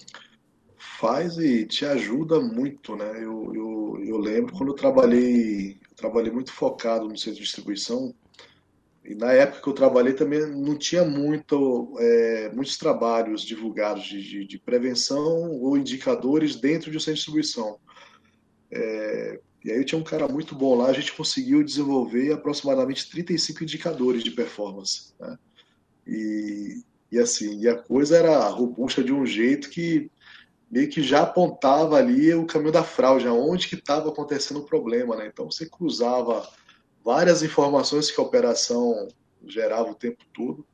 [0.76, 3.10] Faz e te ajuda muito, né?
[3.16, 8.14] Eu, eu, eu lembro quando eu trabalhei, eu trabalhei muito focado no centro de distribuição,
[9.04, 14.22] e na época que eu trabalhei também não tinha muito, é, muitos trabalhos divulgados de,
[14.22, 17.78] de, de, prevenção ou indicadores dentro de de distribuição.
[18.70, 23.62] É, e aí tinha um cara muito bom lá, a gente conseguiu desenvolver aproximadamente 35
[23.62, 25.12] indicadores de performance.
[25.20, 25.38] Né?
[26.06, 26.82] E,
[27.12, 30.10] e assim, e a coisa era robusta de um jeito que
[30.70, 35.14] meio que já apontava ali o caminho da fraude, onde que estava acontecendo o problema,
[35.14, 35.28] né?
[35.32, 36.48] Então você cruzava
[37.04, 39.08] várias informações que a operação
[39.46, 40.66] gerava o tempo todo,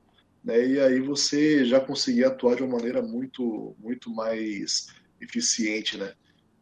[0.44, 0.64] né?
[0.64, 4.86] E aí você já conseguia atuar de uma maneira muito, muito mais
[5.20, 6.14] eficiente, né?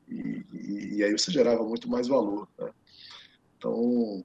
[0.09, 2.49] E, e, e aí você gerava muito mais valor.
[2.59, 2.71] Né?
[3.59, 4.25] Então,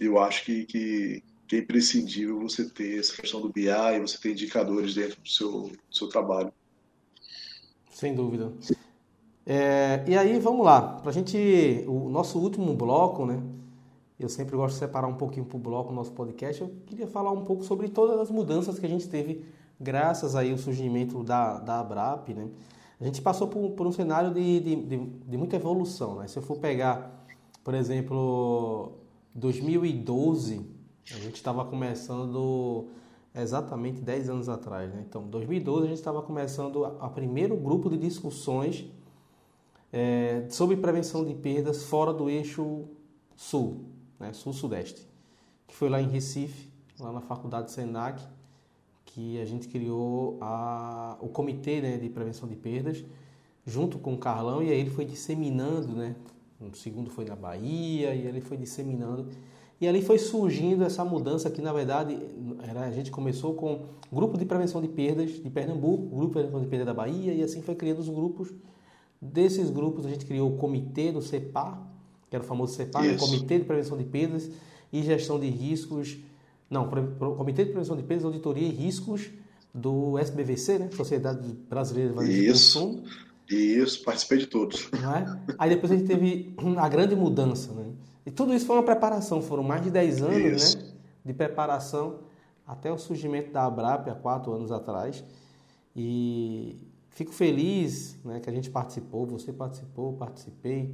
[0.00, 4.32] eu acho que, que, que, é imprescindível você ter essa questão do BI, você ter
[4.32, 6.52] indicadores dentro do seu, do seu trabalho.
[7.92, 8.52] Sem dúvida.
[9.46, 10.98] É, e aí, vamos lá.
[11.00, 13.40] Para a gente, o nosso último bloco, né?
[14.18, 16.62] Eu sempre gosto de separar um pouquinho o bloco o nosso podcast.
[16.62, 19.44] Eu queria falar um pouco sobre todas as mudanças que a gente teve
[19.78, 22.48] graças aí ao surgimento da, da Abrap, né?
[22.98, 26.26] A gente passou por, por um cenário de, de, de, de, muita evolução, né?
[26.26, 27.26] Se eu for pegar,
[27.62, 28.92] por exemplo,
[29.34, 30.64] 2012,
[31.10, 32.86] a gente estava começando
[33.34, 35.04] exatamente 10 anos atrás, né?
[35.06, 38.86] Então, 2012 a gente estava começando a primeiro grupo de discussões
[39.92, 42.84] é, sobre prevenção de perdas fora do eixo
[43.36, 43.84] sul,
[44.18, 45.06] né, sul-sudeste,
[45.66, 48.22] que foi lá em Recife, lá na faculdade Senac,
[49.04, 53.04] que a gente criou a, o comitê né, de prevenção de perdas,
[53.64, 56.14] junto com o Carlão, e aí ele foi disseminando, né?
[56.60, 59.28] O segundo foi na Bahia, e ele foi disseminando.
[59.80, 62.18] E ali foi surgindo essa mudança que, na verdade,
[62.62, 66.60] era, a gente começou com grupo de prevenção de perdas de Pernambuco, grupo de prevenção
[66.60, 68.54] de perdas da Bahia, e assim foi criando os grupos.
[69.20, 71.82] Desses grupos, a gente criou o comitê do CEPAR,
[72.36, 73.16] que era o famoso CEPAR, né?
[73.16, 74.50] Comitê de Prevenção de Perdas
[74.92, 76.18] e Gestão de Riscos.
[76.68, 76.88] Não,
[77.36, 79.30] Comitê de Prevenção de Perdas, Auditoria e Riscos
[79.74, 80.90] do SBVC, né?
[80.90, 83.04] Sociedade Brasileira de Consumo.
[83.48, 84.90] Isso, participei de todos.
[84.92, 85.54] É?
[85.58, 87.92] Aí depois a gente teve a grande mudança, né?
[88.24, 90.82] E tudo isso foi uma preparação, foram mais de 10 anos né,
[91.24, 92.18] de preparação
[92.66, 95.22] até o surgimento da Abrap há quatro anos atrás.
[95.94, 96.76] E
[97.10, 100.92] fico feliz né, que a gente participou, você participou, participei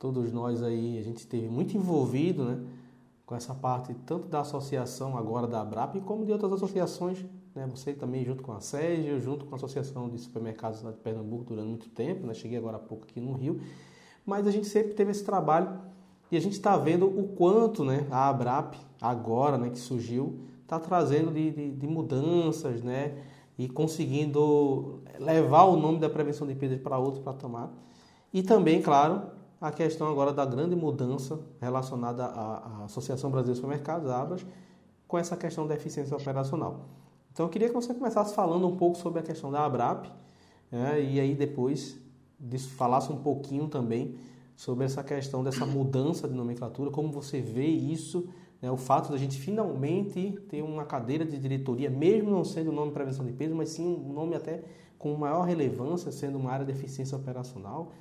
[0.00, 2.58] todos nós aí, a gente esteve muito envolvido né,
[3.26, 7.22] com essa parte tanto da associação agora da ABRAP como de outras associações,
[7.54, 11.44] né, você também junto com a SEGE, junto com a Associação de Supermercados de Pernambuco
[11.44, 13.60] durante muito tempo, né, cheguei agora há pouco aqui no Rio,
[14.24, 15.78] mas a gente sempre teve esse trabalho
[16.32, 20.78] E a gente está vendo o quanto né, a ABRAP, agora né, que surgiu, está
[20.78, 23.18] trazendo de, de, de, mudanças né,
[23.58, 27.70] e conseguindo levar o nome da prevenção de perdas para outro patamar.
[28.32, 34.10] E também, claro, a questão agora da grande mudança relacionada à, Associação Brasileira de Supermercados,
[34.10, 34.46] ABRAS,
[35.06, 36.88] com essa questão da eficiência operacional.
[37.32, 40.06] Então eu queria que você começasse falando um pouco sobre a questão da ABRAP
[40.70, 41.98] né, e aí depois
[42.76, 44.16] falasse um pouquinho também
[44.56, 48.28] sobre essa questão dessa mudança de nomenclatura, como você vê isso,
[48.62, 52.72] né, o fato da gente finalmente ter uma cadeira de diretoria, mesmo não sendo o
[52.72, 54.62] nome prevenção de peso, mas sim um nome até
[54.98, 57.92] com maior relevância, sendo uma área de eficiência operacional.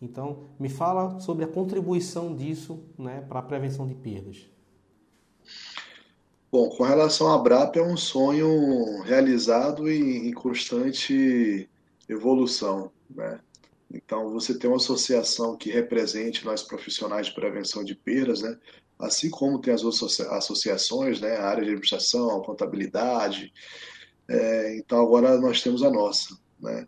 [0.00, 4.48] Então, me fala sobre a contribuição disso né, para a prevenção de perdas.
[6.50, 11.68] Bom, com relação à BRAP, é um sonho realizado e em constante
[12.08, 12.90] evolução.
[13.10, 13.40] Né?
[13.92, 18.56] Então, você tem uma associação que represente nós profissionais de prevenção de perdas, né?
[18.98, 21.36] assim como tem as outras associações, né?
[21.36, 23.52] a área de administração, contabilidade.
[24.28, 26.38] É, então, agora nós temos a nossa.
[26.60, 26.86] Né?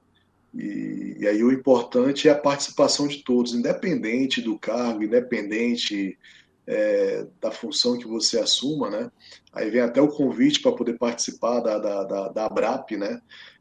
[0.54, 6.18] E, e, aí o importante é a participação de todos, independente do cargo, independente
[6.66, 9.10] é, da função que você assuma, né?
[9.52, 13.20] Aí vem até o convite para poder participar da, da, da, da ABRAP, né?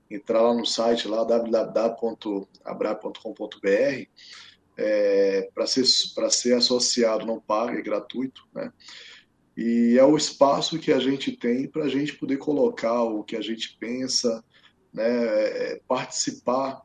[0.09, 2.49] entrar lá no site lá www.abra.com.br
[4.77, 5.83] é, para ser
[6.15, 8.71] para ser associado não paga é gratuito né
[9.55, 13.35] e é o espaço que a gente tem para a gente poder colocar o que
[13.35, 14.43] a gente pensa
[14.93, 16.81] né é, participar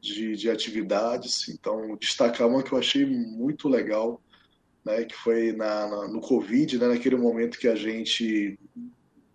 [0.00, 4.20] de, de atividades então destacar uma que eu achei muito legal
[4.84, 8.58] né que foi na, na no covid né naquele momento que a gente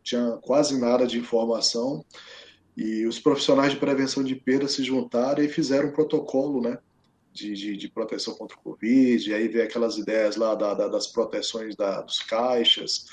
[0.03, 2.03] tinha quase nada de informação
[2.77, 6.77] e os profissionais de prevenção de perda se juntaram e fizeram um protocolo, né?
[7.33, 10.87] De, de, de, proteção contra o Covid, e aí vem aquelas ideias lá da, da,
[10.87, 13.05] das proteções da, dos caixas.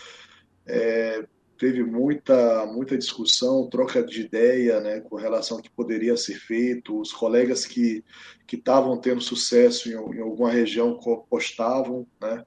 [0.67, 1.27] É,
[1.59, 7.01] teve muita, muita discussão, troca de ideia né, com relação ao que poderia ser feito.
[7.01, 8.05] Os colegas que
[8.53, 10.99] estavam tendo sucesso em, em, alguma região
[11.29, 12.45] postavam, né,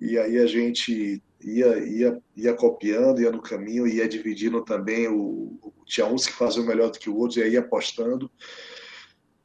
[0.00, 5.08] e aí a gente ia, ia, ia copiando, ia no caminho, ia dividindo também.
[5.08, 8.30] O, tinha uns que faziam melhor do que o outro, e aí ia apostando.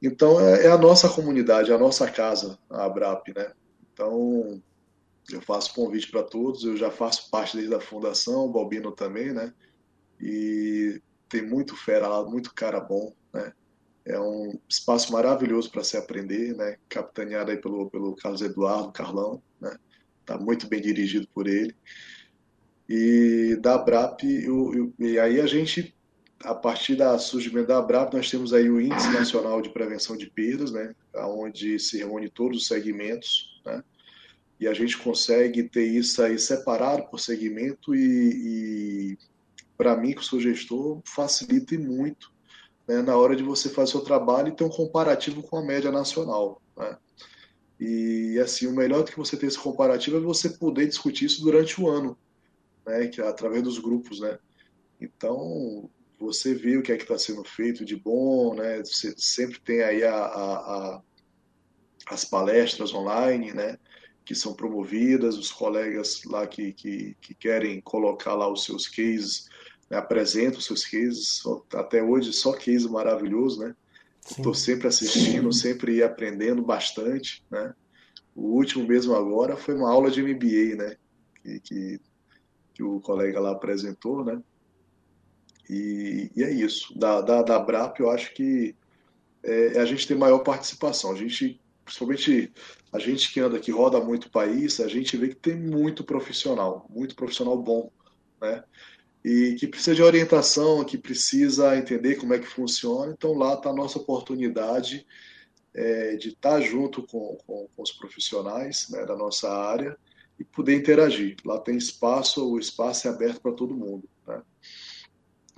[0.02, 3.52] Então é, é, a nossa comunidade, é a nossa casa, a Abrap, né?
[3.94, 4.62] Então
[5.32, 9.34] eu faço convite para todos, eu já faço parte desde a fundação, o Balbino também,
[9.34, 9.54] né?
[10.20, 13.54] E tem muito fera lá, muito cara bom, né?
[14.06, 16.78] É um espaço maravilhoso para se aprender, né?
[16.88, 19.78] Capitaneado aí pelo, pelo Carlos Eduardo, Carlão, né?
[20.22, 21.76] está muito bem dirigido por ele.
[22.88, 25.96] E da ABRAP, eu, eu, e aí a gente,
[26.44, 30.30] a partir da surgimento da ABRAP, nós temos aí o Índice Nacional de Prevenção de
[30.30, 33.84] Perdas, né, onde se reúne todos os segmentos, né,
[34.60, 39.18] e a gente consegue ter isso aí separado por segmento e, e
[39.78, 42.32] para mim, que sou gestor, facilita muito
[42.86, 45.92] né, na hora de você fazer seu trabalho e ter um comparativo com a média
[45.92, 46.62] nacional.
[46.76, 46.98] Né.
[47.80, 51.80] E assim, o melhor que você ter esse comparativo é você poder discutir isso durante
[51.80, 52.18] o ano,
[52.86, 53.08] né?
[53.08, 54.38] Que é através dos grupos, né?
[55.00, 55.90] Então,
[56.20, 58.80] você vê o que é que está sendo feito de bom, né?
[58.80, 61.02] Você sempre tem aí a, a, a,
[62.08, 63.78] as palestras online, né?
[64.30, 69.50] Que são promovidas, os colegas lá que, que, que querem colocar lá os seus cases,
[69.90, 69.98] né?
[69.98, 71.42] apresentam os seus cases,
[71.74, 73.76] até hoje só case maravilhoso, né?
[74.24, 77.74] Estou sempre assistindo, sempre aprendendo bastante, né?
[78.36, 80.96] O último mesmo agora foi uma aula de MBA, né?
[81.42, 82.02] Que, que,
[82.76, 84.40] que o colega lá apresentou, né?
[85.68, 86.96] E, e, é isso.
[86.96, 88.76] Da, da, da BRAP, eu acho que
[89.42, 91.14] é, é, a gente tem maior participação.
[91.14, 91.60] A gente,
[91.90, 92.54] principalmente
[92.94, 96.04] a gente que anda, que roda muito o país, a gente vê que tem muito
[96.04, 97.92] profissional, muito profissional bom,
[98.40, 98.64] né?
[99.26, 103.12] e que precisa de orientação, que precisa entender como é que funciona.
[103.12, 105.06] Então lá está a nossa oportunidade
[105.74, 109.98] é, de estar tá junto com, com, com os profissionais né, da nossa área
[110.40, 111.36] e poder interagir.
[111.44, 114.08] Lá tem espaço, o espaço é aberto para todo mundo.
[114.26, 114.42] Né?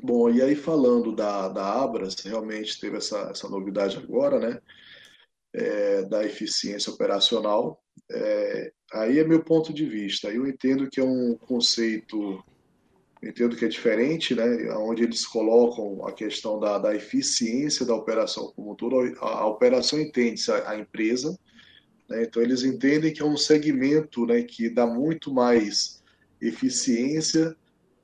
[0.02, 4.60] Bom, e aí falando da, da Abras, realmente teve essa, essa novidade agora, né?
[5.54, 7.82] É, da eficiência operacional.
[8.10, 10.30] É, aí é meu ponto de vista.
[10.30, 12.42] Eu entendo que é um conceito
[13.24, 14.44] entendo que é diferente, né,
[14.74, 18.98] onde eles colocam a questão da, da eficiência da operação como todo.
[19.20, 21.38] A, a operação entende-se a, a, empresa,
[22.10, 26.02] né, então eles entendem que é um segmento né, que dá muito mais
[26.42, 27.56] eficiência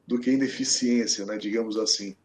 [0.06, 2.16] do que ineficiência, né, digamos assim.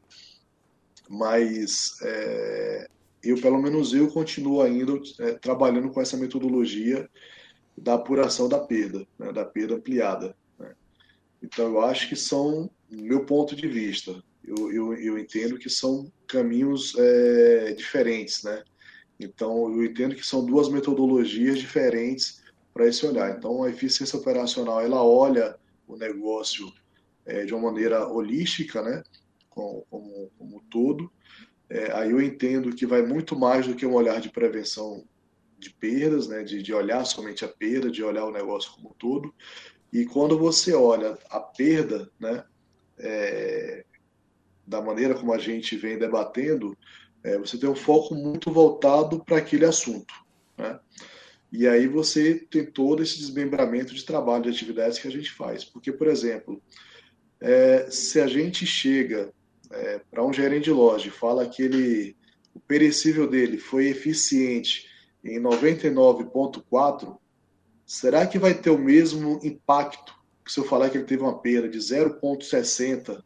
[1.08, 2.88] Mas é,
[3.22, 7.08] eu, pelo menos eu, continuo ainda é, trabalhando com essa metodologia
[7.76, 10.36] da apuração da perda, né, da perda ampliada.
[10.58, 10.74] Né.
[11.42, 16.12] Então, eu acho que são, meu ponto de vista, eu, eu, eu entendo que são
[16.26, 18.62] caminhos é, diferentes, né?
[19.20, 22.42] Então, eu entendo que são duas metodologias diferentes
[22.74, 23.36] para esse olhar.
[23.36, 25.56] Então, a eficiência operacional, ela olha
[25.86, 26.72] o negócio
[27.24, 29.02] é, de uma maneira holística, né?
[29.48, 31.12] Como, como, como todo.
[31.72, 35.06] É, aí eu entendo que vai muito mais do que um olhar de prevenção
[35.58, 36.42] de perdas, né?
[36.42, 39.34] De, de olhar somente a perda, de olhar o negócio como um todo.
[39.90, 42.44] E quando você olha a perda, né?
[42.98, 43.86] É,
[44.66, 46.76] da maneira como a gente vem debatendo,
[47.24, 50.12] é, você tem um foco muito voltado para aquele assunto.
[50.58, 50.78] Né?
[51.50, 55.64] E aí você tem todo esse desmembramento de trabalho, de atividades que a gente faz.
[55.64, 56.62] Porque, por exemplo,
[57.40, 59.32] é, se a gente chega
[59.72, 62.16] é, para um gerente de loja fala que ele,
[62.54, 64.86] o perecível dele foi eficiente
[65.24, 67.16] em 99,4,
[67.86, 70.14] será que vai ter o mesmo impacto
[70.44, 73.22] que se eu falar que ele teve uma perda de 0,60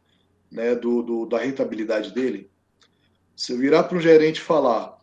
[0.50, 2.50] né, do, do, da rentabilidade dele,
[3.34, 4.96] se eu virar para o gerente falar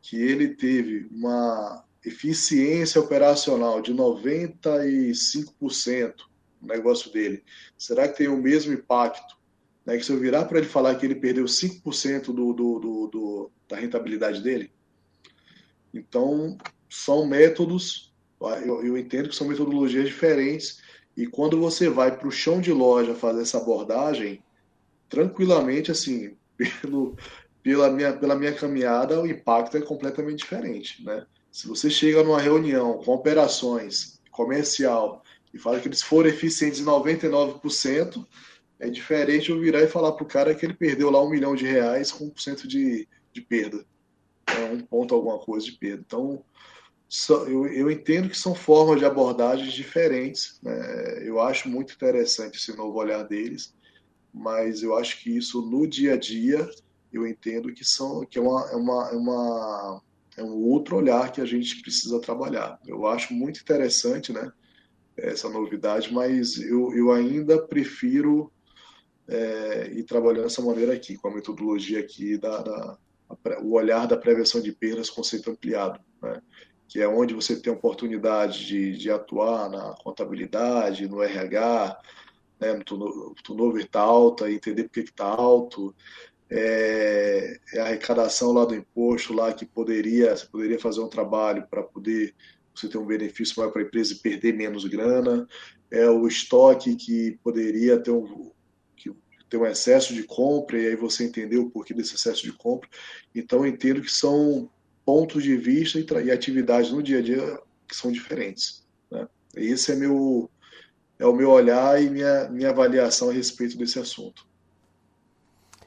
[0.00, 6.14] que ele teve uma eficiência operacional de 95%
[6.60, 7.42] no negócio dele,
[7.76, 9.36] será que tem o mesmo impacto?
[9.86, 13.06] Né, que se eu virar para ele falar que ele perdeu 5% do, do, do,
[13.06, 14.72] do, da rentabilidade dele?
[15.94, 16.58] Então,
[16.90, 18.12] são métodos,
[18.64, 20.82] eu, eu entendo que são metodologias diferentes,
[21.16, 24.42] e quando você vai para o chão de loja fazer essa abordagem,
[25.08, 26.36] tranquilamente, assim,
[26.82, 27.16] pelo,
[27.62, 31.24] pela, minha, pela minha caminhada, o impacto é completamente diferente, né?
[31.50, 35.22] Se você chega numa reunião com operações comercial
[35.54, 38.26] e fala que eles foram eficientes em 99%,
[38.78, 41.54] é diferente eu virar e falar para o cara que ele perdeu lá um milhão
[41.54, 43.84] de reais com 1% de, de perda.
[44.46, 46.02] É um ponto alguma coisa de perda.
[46.06, 46.44] Então,
[47.48, 50.58] eu, eu entendo que são formas de abordagens diferentes.
[50.62, 51.26] Né?
[51.26, 53.74] Eu acho muito interessante esse novo olhar deles
[54.36, 56.68] mas eu acho que isso no dia a dia
[57.10, 60.02] eu entendo que são que é uma, é uma, é uma
[60.36, 62.78] é um outro olhar que a gente precisa trabalhar.
[62.86, 64.52] Eu acho muito interessante, né,
[65.16, 68.52] essa novidade, mas eu, eu ainda prefiro
[69.28, 72.98] é, ir trabalhando dessa maneira aqui, com a metodologia aqui da, da
[73.28, 76.40] a, o olhar da prevenção de perdas conceito ampliado, né,
[76.88, 81.98] que é onde você tem oportunidade de, de atuar na contabilidade, no RH,
[82.60, 85.94] né, no turnover está alta, entender por que está alto,
[86.48, 91.66] é, é, a arrecadação lá do imposto lá que poderia, você poderia fazer um trabalho
[91.68, 92.34] para poder
[92.72, 95.48] você ter um benefício maior para a empresa e perder menos grana,
[95.90, 98.52] é o estoque que poderia ter um,
[99.48, 102.88] ter um excesso de compra e aí você entendeu o porquê desse excesso de compra.
[103.34, 104.68] Então entendo que são
[105.04, 108.84] pontos de vista e, e atividades no dia a dia que são diferentes.
[109.10, 109.28] Né?
[109.54, 110.50] Esse é meu
[111.18, 114.46] é o meu olhar e minha, minha avaliação a respeito desse assunto.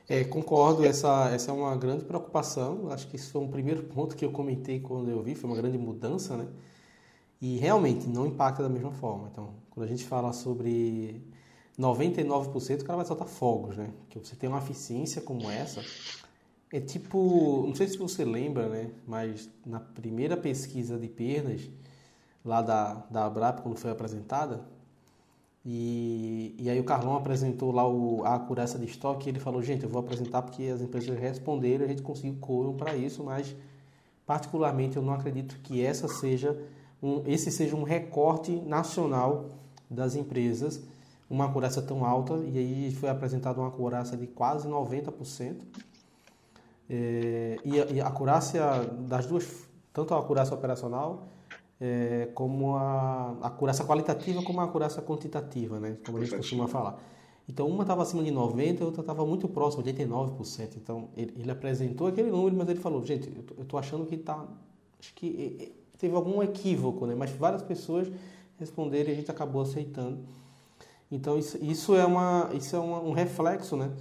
[0.08, 2.92] É, concordo, essa, essa é uma grande preocupação.
[2.92, 5.56] Acho que isso foi um primeiro ponto que eu comentei quando eu vi, foi uma
[5.56, 6.48] grande mudança, né?
[7.40, 9.30] E realmente não impacta da mesma forma.
[9.32, 11.22] Então, quando a gente fala sobre
[11.80, 13.90] 99%, o cara vai soltar fogos, né?
[14.10, 15.82] Que você tem uma eficiência como essa.
[16.72, 18.92] É tipo, não sei se você lembra, né?
[19.08, 21.70] Mas na primeira pesquisa de perdas,
[22.44, 24.68] lá da, da Abrap, quando foi apresentada,
[25.66, 29.62] e, e aí o Carlão apresentou lá o, a acurácia de estoque e ele falou,
[29.62, 33.56] gente, eu vou apresentar porque as empresas responderam, a gente conseguiu quórum para isso, mas
[34.26, 36.58] particularmente eu não acredito que essa seja
[37.02, 39.52] um, esse seja um recorte nacional
[39.90, 40.82] das empresas,
[41.30, 45.56] uma acurácia tão alta, e aí foi apresentada uma acurácia de quase 90%.
[46.90, 48.64] É, e, a, e a acurácia
[49.08, 51.28] das duas, tanto a acurácia operacional
[51.80, 55.98] é, como a, a acurácia qualitativa como a acurácia quantitativa, né?
[56.06, 57.00] como a gente costuma falar.
[57.48, 60.76] Então, uma estava acima de 90%, a outra estava muito próxima, 89%.
[60.76, 64.46] Então, ele, ele, apresentou aquele número, mas ele falou, gente, eu estou achando que está...
[65.00, 67.16] Acho que teve algum equívoco, né?
[67.16, 68.08] Mas várias pessoas
[68.60, 70.20] responderam e a gente acabou aceitando.
[71.12, 73.92] Então, isso, isso é, uma, isso é uma, um reflexo, né?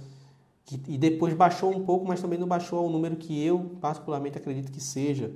[0.63, 4.37] Que, e depois baixou um pouco, mas também não baixou ao número que eu, particularmente,
[4.37, 5.31] acredito que seja.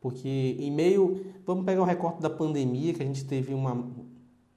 [0.00, 3.86] Porque em meio, vamos pegar o recorte da pandemia, que a gente teve uma,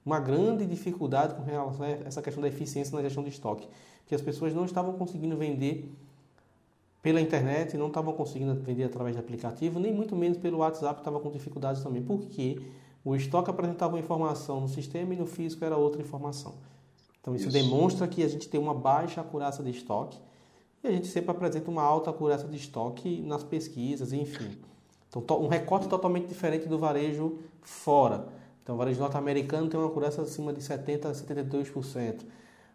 [0.04, 3.66] uma grande dificuldade com relação a essa questão da eficiência na gestão de estoque.
[4.06, 5.90] Que as pessoas não estavam conseguindo vender
[7.02, 11.20] pela internet, não estavam conseguindo vender através de aplicativo, nem muito menos pelo WhatsApp, estava
[11.20, 12.02] com dificuldades também.
[12.02, 12.60] Porque
[13.04, 16.54] o estoque apresentava uma informação no sistema e no físico era outra informação.
[17.20, 17.52] Então isso, isso.
[17.52, 20.18] demonstra que a gente tem uma baixa acurácia de estoque
[20.82, 24.58] e a gente sempre apresenta uma alta acurácia de estoque nas pesquisas, enfim.
[25.16, 28.26] Então, um recorte totalmente diferente do varejo fora.
[28.62, 32.22] Então, o varejo norte-americano tem uma cobrança acima de 70% a 72%.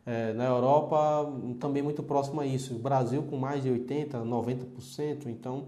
[0.05, 2.75] É, na Europa, também muito próximo a isso.
[2.75, 5.27] O Brasil com mais de 80%, 90%.
[5.27, 5.65] Então,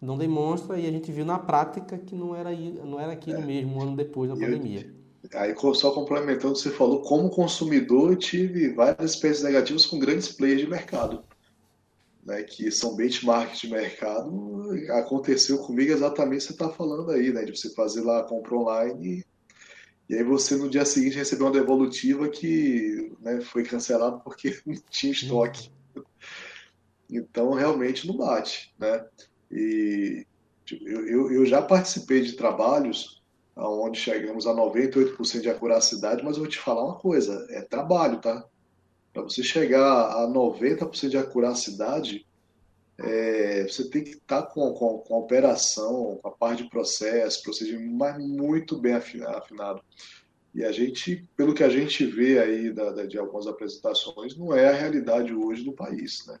[0.00, 3.44] não demonstra e a gente viu na prática que não era, não era aquilo é.
[3.44, 4.94] mesmo um ano depois da pandemia.
[5.34, 10.60] Aí, só complementando, você falou, como consumidor, eu tive várias experiências negativas com grandes players
[10.60, 11.22] de mercado
[12.28, 17.32] né, que são benchmarks de mercado, aconteceu comigo exatamente o que você está falando aí,
[17.32, 19.24] né, de você fazer lá a compra online
[20.10, 24.60] e, e aí você no dia seguinte recebeu uma devolutiva que né, foi cancelada porque
[24.66, 25.72] não tinha estoque.
[27.10, 29.06] Então realmente não bate, né?
[29.50, 30.26] E
[30.70, 33.18] eu, eu, eu já participei de trabalhos
[33.56, 38.20] onde chegamos a 98% de acuracidade, mas eu vou te falar uma coisa, é trabalho,
[38.20, 38.44] tá?
[39.12, 42.26] Para você chegar a 90% de acuracidade,
[42.98, 46.70] é, você tem que estar tá com, com, com, a operação, com a parte de
[46.70, 49.82] processo, procedimento, mas muito bem afinado.
[50.54, 54.54] E a gente, pelo que a gente vê aí da, da, de algumas apresentações, não
[54.54, 56.26] é a realidade hoje do país.
[56.26, 56.38] Né?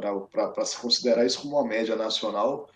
[0.00, 2.68] Para se considerar isso como uma média nacional,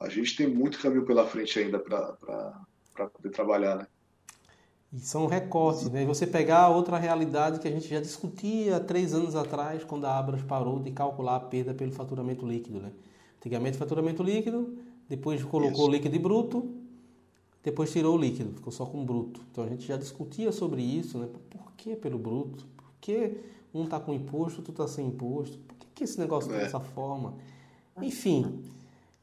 [0.00, 3.76] a gente tem muito caminho pela frente ainda para poder trabalhar.
[3.76, 3.86] Né?
[4.92, 6.04] E são recortes, né?
[6.04, 10.18] Você pegar outra realidade que a gente já discutia há três anos atrás, quando a
[10.18, 12.92] Abras parou de calcular a perda pelo faturamento líquido, né?
[13.38, 14.76] Antigamente, faturamento líquido,
[15.08, 16.74] depois colocou o líquido e bruto,
[17.62, 19.40] depois tirou o líquido, ficou só com o bruto.
[19.50, 21.28] Então a gente já discutia sobre isso, né?
[21.48, 22.66] Por que pelo bruto?
[22.76, 23.38] Por que
[23.72, 25.58] um está com imposto, outro está sem imposto?
[25.58, 26.58] Por que, esse negócio é.
[26.58, 27.34] dessa forma?
[28.00, 28.62] Enfim,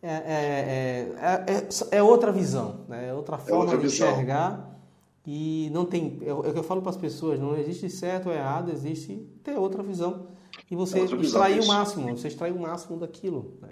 [0.02, 3.10] é, é, é, é, outra visão, né?
[3.10, 4.70] é outra forma outra de enxergar
[5.26, 8.34] e não tem, é o que eu falo para as pessoas, não existe certo ou
[8.34, 10.28] errado, existe ter outra visão.
[10.72, 13.58] E você é extrair o máximo, você extrair o máximo daquilo.
[13.62, 13.70] Né?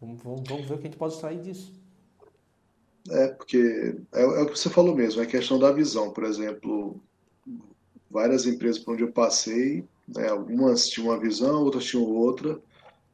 [0.00, 1.72] Vamos, vamos, vamos, ver o que a gente pode extrair disso.
[3.10, 6.12] É, porque é, é, o que você falou mesmo, é questão da visão.
[6.12, 7.00] Por exemplo,
[8.10, 12.58] várias empresas por onde eu passei, né, algumas tinham uma visão, outras tinham outra,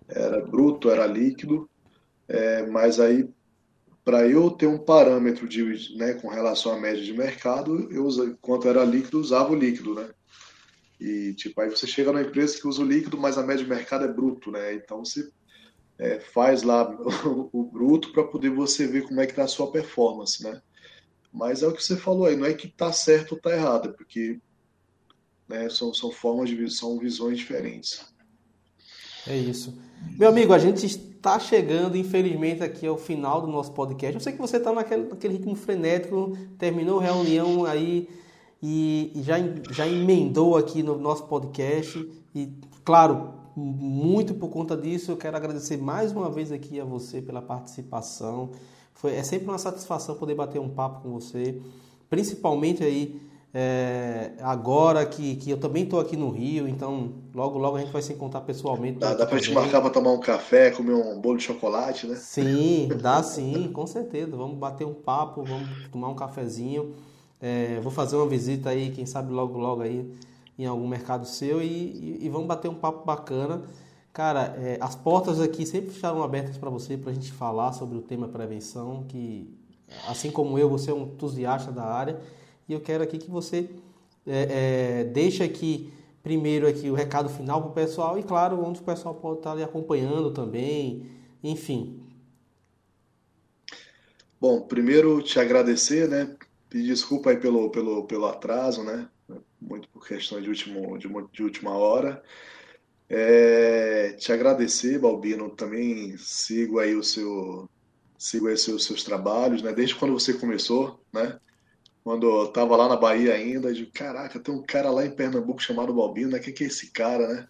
[0.08, 1.68] era bruto, era líquido,
[2.28, 3.28] é, mas aí
[4.04, 8.06] para eu ter um parâmetro de, né, com relação à média de mercado, eu
[8.40, 10.10] quanto era líquido, usava o líquido, né?
[11.00, 13.70] E tipo, aí você chega numa empresa que usa o líquido, mas a média de
[13.70, 14.74] mercado é bruto, né?
[14.74, 15.26] Então você
[15.98, 19.48] é, faz lá o, o bruto para poder você ver como é que está a
[19.48, 20.60] sua performance, né?
[21.32, 23.88] Mas é o que você falou aí, não é que está certo ou está errado,
[23.88, 24.38] é porque
[25.48, 28.04] né, são, são formas de são visões diferentes.
[29.26, 29.76] É isso.
[30.18, 34.14] Meu amigo, a gente está chegando, infelizmente, aqui ao final do nosso podcast.
[34.14, 38.08] Eu sei que você está naquele, naquele ritmo frenético, terminou a reunião aí
[38.62, 39.36] e, e, já,
[39.70, 42.06] já emendou aqui no nosso podcast.
[42.34, 42.52] E,
[42.84, 47.40] claro, muito por conta disso, eu quero agradecer mais uma vez aqui a você pela
[47.40, 48.50] participação.
[48.92, 51.60] Foi, é sempre uma satisfação poder bater um papo com você,
[52.10, 53.20] principalmente aí
[53.56, 57.92] é, agora que, que eu também estou aqui no Rio, então logo logo a gente
[57.92, 58.98] vai se encontrar pessoalmente.
[58.98, 62.16] Dá, dá para gente marcar para tomar um café, comer um bolo de chocolate, né?
[62.16, 64.36] Sim, dá sim, com certeza.
[64.36, 66.96] Vamos bater um papo, vamos tomar um cafezinho.
[67.40, 70.12] É, vou fazer uma visita aí, quem sabe logo logo aí
[70.58, 73.62] em algum mercado seu e, e, e vamos bater um papo bacana.
[74.12, 77.98] Cara, é, as portas aqui sempre estarão abertas para você, para a gente falar sobre
[77.98, 79.56] o tema prevenção, que
[80.08, 82.18] assim como eu, você é um entusiasta da área
[82.68, 83.68] e eu quero aqui que você
[84.26, 85.92] é, é, deixe aqui
[86.22, 89.52] primeiro aqui o recado final para o pessoal e claro onde o pessoal pode estar
[89.52, 91.06] ali acompanhando também,
[91.42, 92.00] enfim.
[94.40, 96.36] Bom, primeiro te agradecer, né?
[96.68, 99.08] Pedir desculpa aí pelo, pelo, pelo atraso, né?
[99.60, 102.22] Muito por questão de, último, de, de última hora.
[103.08, 107.68] É, te agradecer, Balbino, também sigo aí o seu
[108.18, 109.72] sigo aí os seus, seus trabalhos, né?
[109.72, 111.38] Desde quando você começou, né?
[112.04, 115.62] Quando eu tava lá na Bahia ainda, de caraca, tem um cara lá em Pernambuco
[115.62, 116.38] chamado Balbino?
[116.38, 117.48] Quem que é esse cara, né?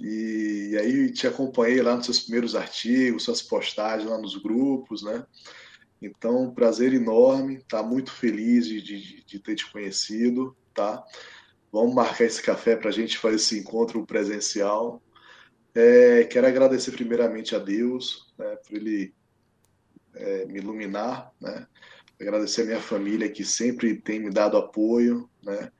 [0.00, 5.02] E, e, aí te acompanhei lá nos seus primeiros artigos, suas postagens lá nos grupos,
[5.02, 5.26] né?
[6.00, 11.02] Então, prazer enorme, tá muito feliz de, de, de ter te conhecido, tá?
[11.72, 15.02] Vamos marcar esse café para a gente fazer esse encontro presencial.
[15.74, 19.12] É, quero agradecer primeiramente a Deus, né, por Ele
[20.14, 21.66] é, me iluminar, né?
[22.20, 25.70] Agradecer a minha família que sempre tem me dado apoio, né?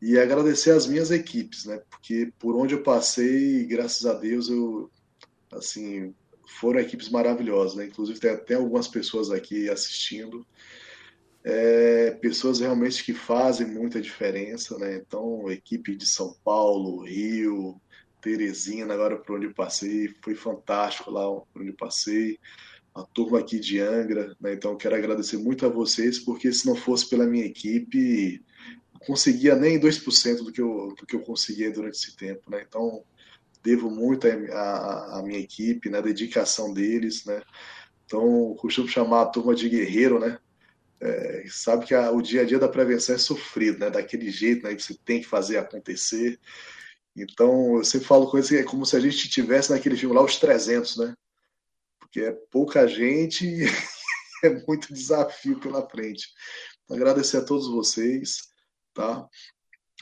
[0.00, 1.80] E agradecer as minhas equipes, né?
[1.88, 4.90] Porque por onde eu passei, graças a Deus, eu
[5.52, 6.14] assim,
[6.46, 7.86] foram equipes maravilhosas, né?
[7.86, 10.46] Inclusive tem até algumas pessoas aqui assistindo.
[11.42, 14.96] É, pessoas realmente que fazem muita diferença, né?
[14.96, 17.80] Então, equipe de São Paulo, Rio,
[18.20, 22.38] Teresina, agora por onde eu passei, foi fantástico lá por onde eu passei
[22.96, 24.54] a turma aqui de Angra, né?
[24.54, 28.42] Então quero agradecer muito a vocês, porque se não fosse pela minha equipe,
[28.94, 32.64] não conseguia nem 2% do que eu do que eu conseguia durante esse tempo, né?
[32.66, 33.04] Então
[33.62, 36.00] devo muito à minha equipe, né?
[36.00, 37.42] dedicação deles, né?
[38.06, 40.38] Então costumo chamar a turma de guerreiro, né?
[40.98, 43.90] É, sabe que a, o dia a dia da prevenção é sofrido, né?
[43.90, 44.74] Daquele jeito, né?
[44.78, 46.40] Você tem que fazer acontecer.
[47.14, 50.22] Então, eu sempre falo coisas que é como se a gente tivesse naquele filme lá
[50.22, 51.14] os 300, né?
[52.16, 53.66] Porque é pouca gente e
[54.42, 56.26] é muito desafio pela frente.
[56.82, 58.38] Então, agradecer a todos vocês,
[58.94, 59.28] tá?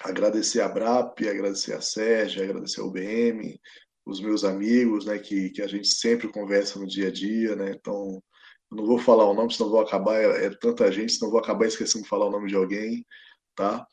[0.00, 3.60] Agradecer a BRAP, agradecer a Sérgio, agradecer ao BM,
[4.06, 5.18] os meus amigos, né?
[5.18, 7.72] Que, que a gente sempre conversa no dia a dia, né?
[7.72, 8.22] Então,
[8.70, 11.66] não vou falar o nome, senão vou acabar, é, é tanta gente, senão vou acabar
[11.66, 13.04] esquecendo de falar o nome de alguém,
[13.56, 13.84] tá?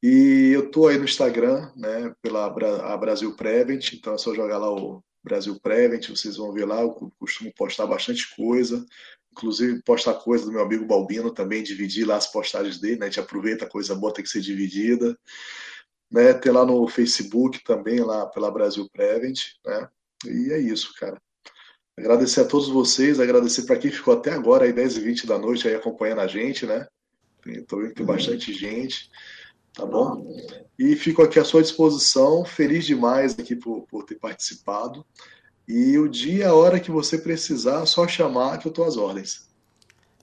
[0.00, 4.58] E eu tô aí no Instagram, né, pela a Brasil Prevent, então é só jogar
[4.58, 8.84] lá o Brasil Prevent, vocês vão ver lá, eu costumo postar bastante coisa,
[9.32, 13.08] inclusive postar coisa do meu amigo Balbino também, dividir lá as postagens dele, né, a
[13.08, 15.18] gente aproveita a coisa boa, tem que ser dividida,
[16.10, 19.88] né, tem lá no Facebook também, lá pela Brasil Prevent, né,
[20.26, 21.20] e é isso, cara.
[21.96, 25.38] Agradecer a todos vocês, agradecer para quem ficou até agora, aí 10 e 20 da
[25.38, 26.86] noite, aí acompanhando a gente, né,
[27.46, 29.10] estou vendo que tem bastante gente,
[29.74, 30.26] tá bom?
[30.78, 35.04] E fico aqui à sua disposição, feliz demais aqui por, por ter participado.
[35.68, 39.48] E o dia, a hora que você precisar, só chamar que eu estou às ordens.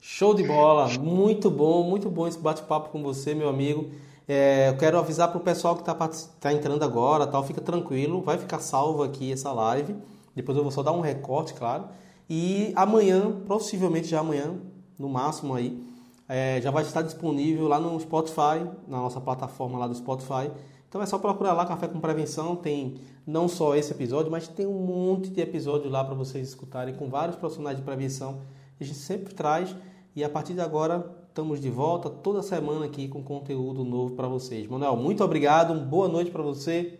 [0.00, 3.90] Show de bola, muito bom, muito bom esse bate-papo com você, meu amigo.
[4.26, 5.94] É, eu quero avisar para o pessoal que está
[6.40, 9.96] tá entrando agora, tal, fica tranquilo, vai ficar salvo aqui essa live.
[10.34, 11.88] Depois eu vou só dar um recorte, claro.
[12.28, 14.54] E amanhã, possivelmente já amanhã,
[14.98, 15.82] no máximo aí,
[16.28, 20.50] é, já vai estar disponível lá no Spotify, na nossa plataforma lá do Spotify.
[20.88, 24.66] Então é só procurar lá Café com Prevenção, tem não só esse episódio, mas tem
[24.66, 28.40] um monte de episódios lá para vocês escutarem com vários profissionais de prevenção.
[28.80, 29.74] A gente sempre traz
[30.14, 34.26] e a partir de agora estamos de volta toda semana aqui com conteúdo novo para
[34.28, 34.66] vocês.
[34.66, 36.98] Manuel, muito obrigado, boa noite para você,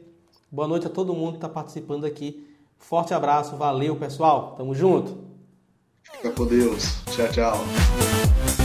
[0.52, 2.46] boa noite a todo mundo que está participando aqui.
[2.76, 5.16] Forte abraço, valeu pessoal, tamo junto.
[6.02, 8.57] Fica com Deus, tchau, tchau.